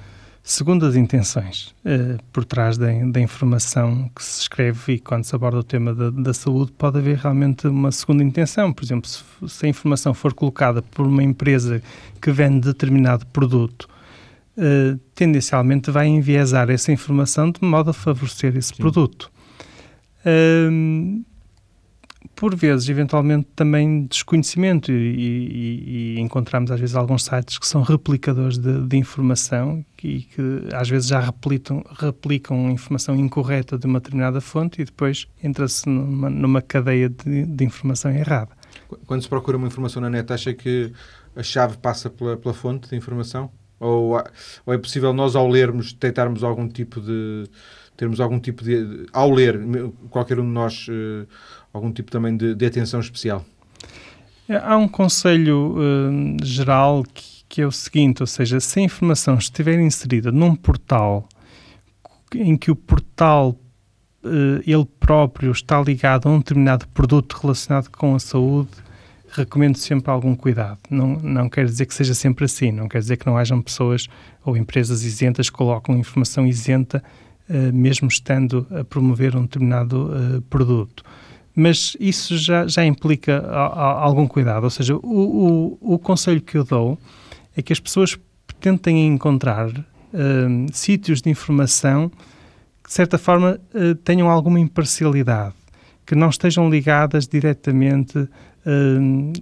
Segundo 0.50 0.84
as 0.84 0.96
intenções, 0.96 1.72
eh, 1.84 2.16
por 2.32 2.44
trás 2.44 2.76
da, 2.76 2.88
da, 2.88 3.20
informação 3.20 4.10
que 4.12 4.20
se 4.20 4.40
escreve 4.40 4.94
e 4.94 4.98
quando 4.98 5.22
se 5.22 5.32
aborda 5.32 5.58
o 5.58 5.62
tema 5.62 5.94
da, 5.94 6.10
da 6.10 6.34
saúde, 6.34 6.72
pode 6.72 6.98
haver 6.98 7.18
realmente 7.18 7.68
uma 7.68 7.92
segunda 7.92 8.24
intenção. 8.24 8.72
Por 8.72 8.82
exemplo, 8.82 9.08
se, 9.08 9.22
se, 9.46 9.66
a 9.66 9.68
informação 9.68 10.12
for 10.12 10.34
colocada 10.34 10.82
por 10.82 11.06
uma 11.06 11.22
empresa 11.22 11.80
que 12.20 12.32
vende 12.32 12.66
determinado 12.66 13.24
produto, 13.26 13.88
eh, 14.58 14.98
tendencialmente 15.14 15.88
vai 15.88 16.08
enviesar 16.08 16.68
essa 16.68 16.90
informação 16.90 17.52
de 17.52 17.64
modo 17.64 17.90
a 17.90 17.92
favorecer 17.92 18.56
esse 18.56 18.70
Sim. 18.70 18.78
produto. 18.78 19.30
Por 22.34 22.54
vezes, 22.54 22.88
eventualmente, 22.88 23.48
também 23.56 24.06
desconhecimento 24.06 24.92
e, 24.92 24.94
e, 24.94 26.16
e, 26.16 26.20
encontramos 26.20 26.70
às 26.70 26.78
vezes 26.78 26.94
alguns 26.94 27.24
sites 27.24 27.58
que 27.58 27.66
são 27.66 27.82
replicadores 27.82 28.58
de, 28.58 28.86
de 28.86 28.96
informação 28.96 29.84
e 30.02 30.22
que 30.22 30.42
às 30.72 30.88
vezes 30.88 31.08
já 31.08 31.20
replicam, 31.20 31.82
replicam 31.98 32.70
informação 32.70 33.16
incorreta 33.16 33.78
de 33.78 33.86
uma 33.86 34.00
determinada 34.00 34.40
fonte 34.40 34.82
e 34.82 34.84
depois 34.84 35.26
entra-se 35.42 35.88
numa, 35.88 36.28
numa, 36.28 36.62
cadeia 36.62 37.08
de, 37.08 37.44
de, 37.44 37.64
informação 37.64 38.10
errada. 38.10 38.50
Quando 39.06 39.22
se 39.22 39.28
procura 39.28 39.56
uma 39.56 39.66
informação 39.66 40.02
na 40.02 40.10
net, 40.10 40.30
acha 40.32 40.52
que 40.52 40.92
a 41.34 41.42
chave 41.42 41.78
passa 41.78 42.10
pela, 42.10 42.36
pela 42.36 42.54
fonte 42.54 42.88
de 42.88 42.96
informação? 42.96 43.50
Ou, 43.78 44.22
ou, 44.66 44.74
é 44.74 44.78
possível 44.78 45.12
nós, 45.12 45.34
ao 45.34 45.48
lermos, 45.48 45.92
detectarmos 45.94 46.44
algum 46.44 46.68
tipo 46.68 47.00
de... 47.00 47.44
termos 47.96 48.20
algum 48.20 48.38
tipo 48.38 48.62
de... 48.62 49.06
ao 49.10 49.30
ler, 49.30 49.58
qualquer 50.10 50.38
um 50.38 50.44
de 50.46 50.52
nós... 50.52 50.86
Uh, 50.88 51.26
algum 51.72 51.92
tipo 51.92 52.10
também 52.10 52.36
de, 52.36 52.54
de 52.54 52.66
atenção 52.66 53.00
especial? 53.00 53.44
É, 54.50 54.56
há 54.56 54.76
um 54.76 54.88
conselho 54.88 55.76
uh, 55.78 56.44
geral 56.44 57.04
que, 57.14 57.44
que, 57.48 57.62
é 57.62 57.66
o 57.66 57.70
seguinte, 57.70 58.20
ou 58.20 58.26
seja, 58.26 58.58
se 58.58 58.80
a 58.80 58.82
informação 58.82 59.36
estiver 59.36 59.78
inserida 59.78 60.32
num 60.32 60.56
portal 60.56 61.28
em 62.34 62.56
que 62.56 62.68
o 62.68 62.74
portal 62.74 63.56
uh, 64.24 64.60
ele 64.66 64.84
próprio 64.98 65.52
está 65.52 65.80
ligado 65.80 66.28
a 66.28 66.32
um 66.32 66.38
determinado 66.38 66.88
produto 66.88 67.34
relacionado 67.40 67.88
com 67.90 68.16
a 68.16 68.18
saúde, 68.18 68.70
recomendo 69.30 69.76
sempre 69.76 70.10
algum 70.10 70.34
cuidado. 70.34 70.80
Não, 70.90 71.14
não 71.14 71.48
quer 71.48 71.64
dizer 71.64 71.86
que 71.86 71.94
seja 71.94 72.14
sempre 72.14 72.44
assim, 72.44 72.72
não 72.72 72.88
quer 72.88 72.98
dizer 72.98 73.18
que 73.18 73.26
não 73.26 73.36
hajam 73.36 73.62
pessoas 73.62 74.08
ou 74.44 74.56
empresas 74.56 75.04
isentas 75.04 75.48
que 75.48 75.56
colocam 75.56 75.96
informação 75.96 76.44
isenta, 76.44 77.02
uh, 77.48 77.72
mesmo 77.72 78.08
estando 78.08 78.66
a 78.72 78.82
promover 78.82 79.36
um 79.36 79.42
determinado 79.42 80.42
produto. 80.50 81.04
Mas 81.60 81.94
isso 82.00 82.38
já, 82.38 82.66
já 82.66 82.86
implica 82.86 83.38
a, 83.46 83.66
a, 83.66 84.02
algum 84.02 84.26
cuidado, 84.26 84.64
ou 84.64 84.70
seja, 84.70 84.96
o, 84.96 85.78
o, 85.82 85.94
o 85.94 85.98
conselho 85.98 86.40
que 86.40 86.56
eu 86.56 86.64
dou 86.64 86.98
é 87.54 87.60
que 87.60 87.70
as 87.70 87.78
pessoas 87.78 88.18
tentem 88.58 89.06
encontrar 89.06 89.68
uh, 89.68 90.66
sítios 90.72 91.20
de 91.20 91.28
informação 91.28 92.08
que, 92.82 92.88
de 92.88 92.94
certa 92.94 93.18
forma, 93.18 93.60
tenham 94.04 94.30
alguma 94.30 94.58
imparcialidade, 94.58 95.54
que 96.06 96.14
não 96.14 96.30
estejam 96.30 96.70
ligadas 96.70 97.28
diretamente 97.28 98.26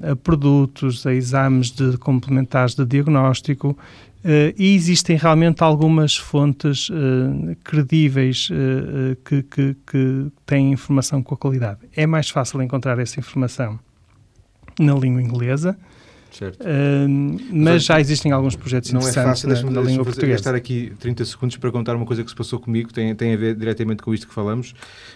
a 0.03 0.17
produtos, 0.17 1.07
a 1.07 1.15
exames 1.15 1.71
de 1.71 1.97
complementares 1.99 2.75
de 2.75 2.85
diagnóstico 2.85 3.79
Uh, 4.25 4.53
e 4.59 4.75
existem 4.75 5.17
realmente 5.17 5.63
algumas 5.63 6.17
fontes 6.17 6.89
uh, 6.91 7.57
credíveis 7.63 8.49
uh, 8.51 9.15
que, 9.25 9.43
que, 9.45 9.77
que, 9.87 10.27
têm 10.45 10.73
informação 10.73 11.23
com 11.23 11.35
a 11.35 11.39
qualidade. 11.39 11.81
É 11.95 12.05
mais 12.05 12.29
fácil 12.29 12.61
encontrar 12.61 12.99
essa 12.99 13.21
informação 13.21 13.79
na 14.79 14.95
língua 14.95 15.23
inglesa, 15.23 15.79
Certo. 16.39 16.63
Uh, 16.63 17.41
mas 17.51 17.85
já 17.85 17.99
existem 17.99 18.31
alguns 18.31 18.55
projetos 18.55 18.93
não 18.93 19.01
é 19.01 19.11
interessantes 19.11 19.45
é 19.45 19.49
fácil, 19.49 19.67
na, 19.67 19.73
na 19.73 19.81
língua 19.81 20.05
portuguesa. 20.05 20.35
gastar 20.35 20.55
aqui 20.55 20.93
30 21.01 21.25
segundos 21.25 21.57
para 21.57 21.73
contar 21.73 21.97
uma 21.97 22.07
coisa 22.07 22.23
que 22.23 22.31
se 22.31 22.37
passou 22.37 22.61
comigo, 22.61 22.93
tem, 22.93 23.13
tem 23.17 23.35
a 23.35 23.37
ver 23.37 23.57
diretamente 23.57 24.05
com 24.05 24.15
isto 24.15 24.29
que 24.29 24.33
falamos, 24.33 24.73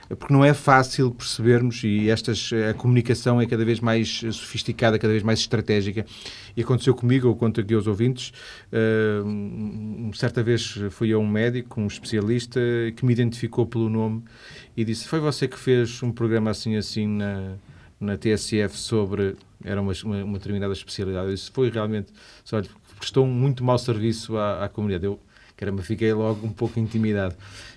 porque 0.08 0.34
não 0.34 0.44
é 0.44 0.52
fácil 0.52 1.12
percebermos 1.12 1.84
e 1.84 2.10
estas, 2.10 2.50
a 2.68 2.74
comunicação 2.74 3.40
é 3.40 3.46
cada 3.46 3.64
vez 3.64 3.78
mais 3.78 4.08
sofisticada, 4.32 4.98
cada 4.98 5.12
vez 5.12 5.22
mais 5.22 5.38
estratégica. 5.38 6.04
E 6.56 6.62
aconteceu 6.62 6.92
comigo, 6.92 7.28
eu 7.28 7.36
conto 7.36 7.60
aqui 7.60 7.72
aos 7.72 7.86
ouvintes, 7.86 8.32
uh, 8.72 10.16
certa 10.16 10.42
vez 10.42 10.76
fui 10.90 11.12
a 11.12 11.18
um 11.18 11.26
médico, 11.28 11.80
um 11.80 11.86
especialista, 11.86 12.60
que 12.96 13.06
me 13.06 13.12
identificou 13.12 13.64
pelo 13.64 13.88
nome 13.88 14.24
e 14.76 14.84
disse, 14.84 15.06
foi 15.06 15.20
você 15.20 15.46
que 15.46 15.56
fez 15.56 16.02
um 16.02 16.10
programa 16.10 16.50
assim 16.50 16.74
assim 16.74 17.06
na, 17.06 17.54
na 18.00 18.16
TSF 18.16 18.76
sobre 18.76 19.36
era 19.64 19.80
uma, 19.80 19.92
uma, 20.04 20.24
uma 20.24 20.38
determinada 20.38 20.72
especialidade. 20.72 21.32
Isso 21.32 21.50
foi 21.52 21.70
realmente, 21.70 22.12
olha, 22.52 22.68
prestou 22.98 23.24
um 23.24 23.30
muito 23.30 23.64
mau 23.64 23.78
serviço 23.78 24.36
à, 24.36 24.64
à 24.64 24.68
comunidade. 24.68 25.06
Eu, 25.06 25.18
caramba, 25.56 25.82
fiquei 25.82 26.12
logo 26.12 26.46
um 26.46 26.52
pouco 26.52 26.78
intimidado. 26.78 27.34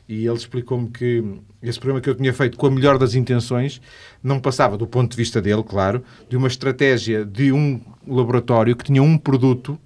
E 0.07 0.25
ele 0.25 0.35
explicou-me 0.35 0.89
que 0.89 1.23
esse 1.61 1.79
programa 1.79 2.01
que 2.01 2.09
eu 2.09 2.15
tinha 2.15 2.33
feito 2.33 2.57
com 2.57 2.67
a 2.67 2.71
melhor 2.71 2.97
das 2.97 3.15
intenções 3.15 3.81
não 4.23 4.39
passava, 4.39 4.77
do 4.77 4.85
ponto 4.85 5.11
de 5.11 5.17
vista 5.17 5.41
dele, 5.41 5.63
claro, 5.63 6.03
de 6.29 6.37
uma 6.37 6.47
estratégia 6.47 7.25
de 7.25 7.51
um 7.51 7.81
laboratório 8.07 8.75
que 8.75 8.83
tinha 8.83 9.01
um 9.01 9.17
produto 9.17 9.79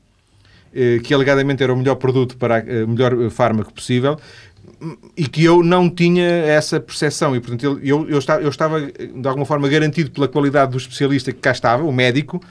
que 1.04 1.14
alegadamente 1.14 1.64
era 1.64 1.74
o 1.74 1.78
melhor 1.78 1.96
produto 1.96 2.38
para 2.38 2.64
o 2.86 2.88
melhor 2.88 3.30
fármaco 3.30 3.74
possível, 3.74 4.18
e 5.18 5.28
que 5.28 5.44
eu 5.44 5.64
não 5.64 5.90
tinha 5.90 6.26
essa 6.26 6.80
percepção. 6.80 7.36
E 7.36 7.40
portanto 7.40 7.64
eu, 7.64 8.08
eu, 8.08 8.08
eu 8.42 8.50
estava 8.50 8.82
de 8.82 9.28
alguma 9.28 9.46
forma 9.46 9.68
garantido 9.68 10.12
pela 10.12 10.28
qualidade 10.28 10.72
do 10.72 10.78
especialista 10.78 11.32
que 11.32 11.40
cá 11.40 11.52
estava, 11.52 11.84
o 11.84 11.92
médico 11.92 12.42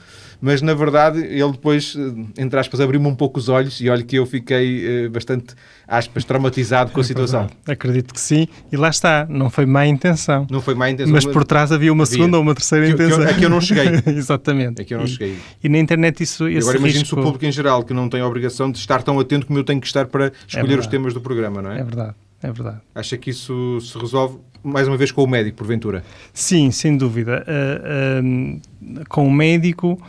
mas 0.41 0.61
na 0.61 0.73
verdade 0.73 1.19
ele 1.19 1.51
depois, 1.51 1.95
eh, 1.97 2.41
entre 2.41 2.59
aspas, 2.59 2.79
abriu-me 2.79 3.07
um 3.07 3.15
pouco 3.15 3.39
os 3.39 3.49
olhos 3.49 3.81
e 3.81 3.89
olha 3.89 4.03
que 4.03 4.15
eu 4.15 4.25
fiquei 4.25 5.05
eh, 5.05 5.09
bastante, 5.09 5.53
aspas, 5.87 6.23
traumatizado 6.23 6.91
com 6.91 6.99
a 6.99 7.03
é 7.03 7.05
situação. 7.05 7.47
Acredito 7.67 8.13
que 8.13 8.21
sim, 8.21 8.47
e 8.71 8.77
lá 8.77 8.89
está, 8.89 9.25
não 9.29 9.49
foi 9.49 9.65
má 9.65 9.85
intenção. 9.85 10.47
Não 10.49 10.61
foi 10.61 10.75
má 10.75 10.89
intenção. 10.89 11.13
Mas 11.13 11.25
por 11.25 11.43
trás 11.43 11.71
havia 11.71 11.91
uma 11.91 12.05
segunda 12.05 12.37
ou 12.37 12.43
uma 12.43 12.55
terceira 12.55 12.85
que, 12.85 12.93
intenção. 12.93 13.25
Que, 13.25 13.33
que 13.35 13.45
eu 13.45 13.49
não 13.49 13.61
cheguei. 13.61 14.01
Exatamente. 14.13 14.81
É 14.81 14.85
que 14.85 14.93
eu 14.93 14.99
não 14.99 15.07
cheguei. 15.07 15.37
E, 15.61 15.67
e 15.67 15.69
na 15.69 15.77
internet 15.77 16.23
isso 16.23 16.47
esse 16.47 16.59
Agora 16.59 16.77
imagino-se 16.77 17.03
risco... 17.03 17.19
o 17.19 17.23
público 17.23 17.45
em 17.45 17.51
geral 17.51 17.83
que 17.83 17.93
não 17.93 18.07
tem 18.07 18.21
a 18.21 18.27
obrigação 18.27 18.71
de 18.71 18.77
estar 18.77 19.03
tão 19.03 19.19
atento 19.19 19.45
como 19.45 19.59
eu 19.59 19.63
tenho 19.63 19.81
que 19.81 19.87
estar 19.87 20.07
para 20.07 20.31
escolher 20.47 20.75
é 20.75 20.79
os 20.79 20.87
temas 20.87 21.13
do 21.13 21.21
programa, 21.21 21.61
não 21.61 21.71
é? 21.71 21.79
É 21.79 21.83
verdade. 21.83 22.15
É 22.41 22.51
verdade. 22.51 22.77
Acha 22.95 23.17
que 23.17 23.31
isso 23.31 23.79
se 23.81 23.97
resolve, 23.97 24.37
mais 24.63 24.87
uma 24.87 24.95
vez, 24.95 25.11
com 25.11 25.23
o 25.23 25.27
médico, 25.27 25.57
porventura? 25.57 26.03
Sim, 26.33 26.71
sem 26.71 26.95
dúvida. 26.95 27.45
Uh, 27.45 29.01
uh, 29.01 29.05
com 29.09 29.27
o 29.27 29.31
médico. 29.31 30.01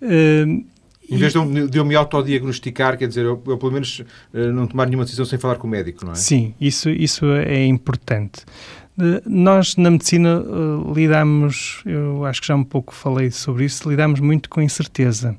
Uh, 0.00 0.64
em 1.10 1.16
vez 1.16 1.32
de 1.32 1.38
eu, 1.38 1.68
de 1.68 1.78
eu 1.78 1.84
me 1.84 1.94
autodiagnosticar, 1.94 2.98
quer 2.98 3.08
dizer, 3.08 3.24
eu, 3.24 3.42
eu 3.46 3.56
pelo 3.56 3.72
menos 3.72 4.04
não 4.30 4.66
tomar 4.66 4.84
nenhuma 4.84 5.04
decisão 5.04 5.24
sem 5.24 5.38
falar 5.38 5.56
com 5.56 5.66
o 5.66 5.70
médico, 5.70 6.04
não 6.04 6.12
é? 6.12 6.14
Sim, 6.14 6.54
isso, 6.60 6.90
isso 6.90 7.24
é 7.24 7.64
importante. 7.64 8.44
Nós, 9.24 9.76
na 9.76 9.90
medicina, 9.90 10.42
lidamos, 10.94 11.82
eu 11.86 12.26
acho 12.26 12.42
que 12.42 12.48
já 12.48 12.54
um 12.54 12.64
pouco 12.64 12.92
falei 12.92 13.30
sobre 13.30 13.64
isso, 13.64 13.88
lidamos 13.88 14.20
muito 14.20 14.50
com 14.50 14.60
incerteza, 14.60 15.34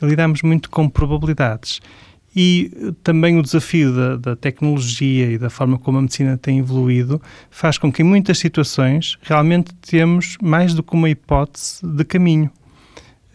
lidamos 0.00 0.40
muito 0.42 0.70
com 0.70 0.88
probabilidades. 0.88 1.82
E 2.34 2.94
também 3.02 3.36
o 3.38 3.42
desafio 3.42 3.92
da, 3.92 4.16
da, 4.16 4.36
tecnologia 4.36 5.32
e 5.32 5.36
da 5.36 5.50
forma 5.50 5.76
como 5.76 5.98
a 5.98 6.02
medicina 6.02 6.38
tem 6.38 6.60
evoluído 6.60 7.20
faz 7.50 7.76
com 7.76 7.92
que, 7.92 8.02
em 8.02 8.04
muitas 8.04 8.38
situações, 8.38 9.18
realmente 9.22 9.74
temos 9.74 10.36
mais 10.40 10.72
do 10.72 10.82
que 10.82 10.94
uma 10.94 11.10
hipótese 11.10 11.84
de 11.84 12.04
caminho. 12.04 12.48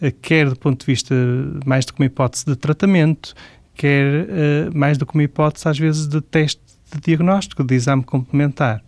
Eh, 0.00 0.10
quer 0.10 0.48
do 0.48 0.56
ponto 0.56 0.80
de 0.80 0.86
vista 0.86 1.14
mais 1.64 1.84
do 1.84 1.94
que 1.94 2.00
uma 2.00 2.06
hipótese 2.06 2.44
de 2.44 2.56
tratamento, 2.56 3.34
quer 3.74 4.24
uh, 4.24 4.76
mais 4.76 4.98
do 4.98 5.06
que 5.06 5.14
uma 5.14 5.22
hipótese, 5.22 5.68
às 5.68 5.78
vezes, 5.78 6.06
de 6.06 6.20
teste 6.20 6.60
de 6.92 7.00
diagnóstico, 7.00 7.64
de 7.64 7.74
exame 7.74 8.02
complementar. 8.02 8.82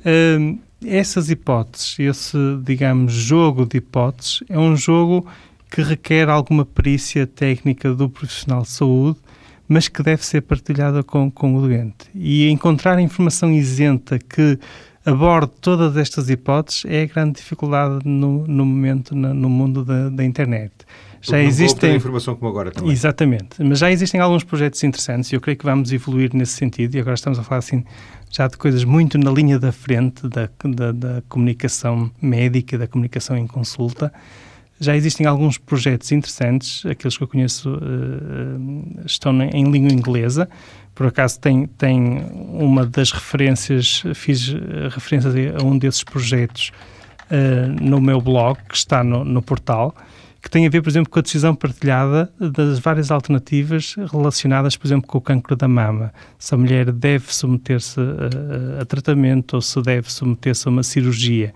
Uh, 0.00 0.58
essas 0.84 1.30
hipóteses, 1.30 1.98
esse, 1.98 2.38
digamos, 2.62 3.12
jogo 3.12 3.66
de 3.66 3.78
hipóteses, 3.78 4.42
é 4.48 4.58
um 4.58 4.76
jogo 4.76 5.26
que 5.70 5.82
requer 5.82 6.28
alguma 6.28 6.64
perícia 6.64 7.26
técnica 7.26 7.92
do 7.92 8.08
profissional 8.08 8.62
de 8.62 8.68
saúde, 8.68 9.18
mas 9.68 9.88
que 9.88 10.02
deve 10.02 10.24
ser 10.24 10.42
partilhada 10.42 11.02
com, 11.02 11.30
com 11.30 11.56
o 11.56 11.60
doente. 11.60 12.08
E 12.14 12.48
encontrar 12.48 13.00
informação 13.00 13.50
isenta 13.50 14.18
que 14.18 14.58
aborde 15.06 15.52
todas 15.60 15.96
estas 15.96 16.28
hipóteses 16.28 16.84
é 16.86 17.02
a 17.02 17.06
grande 17.06 17.36
dificuldade 17.36 18.00
no, 18.04 18.46
no 18.46 18.66
momento 18.66 19.14
no, 19.14 19.32
no 19.32 19.48
mundo 19.48 19.84
da, 19.84 20.08
da 20.08 20.24
internet. 20.24 20.72
Já 21.22 21.40
existem 21.40 21.96
informação 21.96 22.36
como 22.36 22.50
agora 22.50 22.70
também. 22.70 22.92
Exatamente, 22.92 23.62
mas 23.62 23.78
já 23.78 23.90
existem 23.90 24.20
alguns 24.20 24.44
projetos 24.44 24.82
interessantes 24.84 25.32
e 25.32 25.34
eu 25.34 25.40
creio 25.40 25.56
que 25.56 25.64
vamos 25.64 25.92
evoluir 25.92 26.30
nesse 26.34 26.52
sentido 26.52 26.94
e 26.96 27.00
agora 27.00 27.14
estamos 27.14 27.38
a 27.38 27.42
falar 27.42 27.60
assim 27.60 27.84
já 28.30 28.46
de 28.46 28.56
coisas 28.56 28.84
muito 28.84 29.16
na 29.16 29.30
linha 29.30 29.58
da 29.58 29.72
frente 29.72 30.28
da, 30.28 30.48
da, 30.64 30.92
da 30.92 31.22
comunicação 31.28 32.10
médica, 32.20 32.76
da 32.76 32.86
comunicação 32.86 33.36
em 33.36 33.46
consulta 33.46 34.12
já 34.78 34.94
existem 34.94 35.26
alguns 35.26 35.56
projetos 35.58 36.12
interessantes, 36.12 36.84
aqueles 36.84 37.16
que 37.16 37.24
eu 37.24 37.28
conheço 37.28 37.70
uh, 37.70 39.06
estão 39.06 39.32
em 39.42 39.70
língua 39.70 39.90
inglesa. 39.90 40.48
Por 40.96 41.06
acaso 41.06 41.38
tem, 41.38 41.66
tem 41.66 42.24
uma 42.54 42.86
das 42.86 43.12
referências, 43.12 44.02
fiz 44.14 44.48
referência 44.90 45.30
a 45.60 45.62
um 45.62 45.76
desses 45.76 46.02
projetos 46.02 46.72
uh, 47.30 47.84
no 47.84 48.00
meu 48.00 48.18
blog, 48.18 48.58
que 48.66 48.74
está 48.74 49.04
no, 49.04 49.22
no 49.22 49.42
portal, 49.42 49.94
que 50.40 50.50
tem 50.50 50.66
a 50.66 50.70
ver, 50.70 50.80
por 50.80 50.88
exemplo, 50.88 51.10
com 51.10 51.18
a 51.18 51.22
decisão 51.22 51.54
partilhada 51.54 52.32
das 52.40 52.78
várias 52.78 53.10
alternativas 53.10 53.94
relacionadas, 54.10 54.74
por 54.74 54.86
exemplo, 54.86 55.06
com 55.06 55.18
o 55.18 55.20
cancro 55.20 55.54
da 55.54 55.68
mama. 55.68 56.14
Se 56.38 56.54
a 56.54 56.56
mulher 56.56 56.90
deve 56.90 57.34
submeter-se 57.34 58.00
a, 58.00 58.80
a, 58.80 58.84
tratamento 58.86 59.54
ou 59.54 59.60
se 59.60 59.82
deve 59.82 60.10
submeter-se 60.10 60.66
a 60.66 60.70
uma 60.70 60.82
cirurgia. 60.82 61.52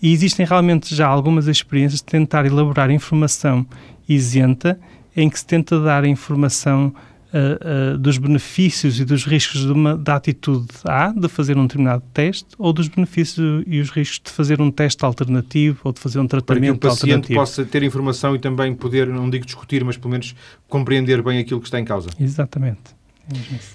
E 0.00 0.12
existem 0.12 0.44
realmente 0.44 0.92
já 0.92 1.06
algumas 1.06 1.46
experiências 1.46 2.00
de 2.00 2.06
tentar 2.06 2.46
elaborar 2.46 2.90
informação 2.90 3.64
isenta 4.08 4.76
em 5.16 5.30
que 5.30 5.38
se 5.38 5.46
tenta 5.46 5.78
dar 5.78 6.04
informação 6.04 6.92
uh, 7.32 7.94
uh, 7.94 7.98
dos 7.98 8.18
benefícios 8.18 9.00
e 9.00 9.04
dos 9.04 9.24
riscos 9.24 9.62
de 9.62 9.72
uma, 9.72 9.96
da 9.96 10.16
atitude 10.16 10.68
A, 10.84 11.12
de 11.12 11.28
fazer 11.28 11.56
um 11.56 11.66
determinado 11.66 12.02
teste, 12.12 12.46
ou 12.58 12.72
dos 12.72 12.88
benefícios 12.88 13.64
e 13.66 13.80
os 13.80 13.90
riscos 13.90 14.20
de 14.24 14.30
fazer 14.30 14.60
um 14.60 14.70
teste 14.70 15.04
alternativo 15.04 15.80
ou 15.84 15.92
de 15.92 16.00
fazer 16.00 16.18
um 16.20 16.26
tratamento 16.26 16.70
alternativo. 16.70 16.78
Para 16.78 16.88
que 16.88 16.94
o 16.94 16.98
paciente 16.98 17.14
alternativo. 17.14 17.40
possa 17.40 17.64
ter 17.64 17.82
informação 17.82 18.36
e 18.36 18.38
também 18.38 18.74
poder, 18.74 19.06
não 19.08 19.28
digo 19.28 19.44
discutir, 19.44 19.84
mas 19.84 19.96
pelo 19.96 20.10
menos 20.10 20.34
compreender 20.68 21.22
bem 21.22 21.38
aquilo 21.38 21.60
que 21.60 21.66
está 21.66 21.80
em 21.80 21.84
causa. 21.84 22.10
Exatamente. 22.20 23.02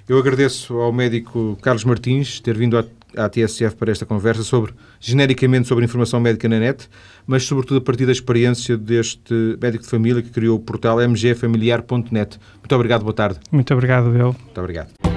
Eu 0.07 0.17
agradeço 0.17 0.75
ao 0.75 0.91
médico 0.91 1.57
Carlos 1.61 1.83
Martins 1.83 2.39
ter 2.39 2.57
vindo 2.57 2.77
à 3.15 3.29
TSF 3.29 3.75
para 3.75 3.91
esta 3.91 4.05
conversa 4.05 4.43
sobre, 4.43 4.73
genericamente, 4.99 5.67
sobre 5.67 5.85
informação 5.85 6.19
médica 6.19 6.49
na 6.49 6.59
net, 6.59 6.89
mas 7.27 7.43
sobretudo 7.43 7.77
a 7.77 7.81
partir 7.81 8.05
da 8.05 8.11
experiência 8.11 8.77
deste 8.77 9.33
médico 9.61 9.83
de 9.83 9.89
família 9.89 10.21
que 10.23 10.29
criou 10.29 10.55
o 10.55 10.59
portal 10.59 10.99
mgfamiliar.net. 11.01 12.39
Muito 12.59 12.75
obrigado, 12.75 13.01
boa 13.03 13.13
tarde. 13.13 13.39
Muito 13.51 13.73
obrigado, 13.73 14.15
eu. 14.15 14.33
Muito 14.33 14.59
obrigado. 14.59 15.16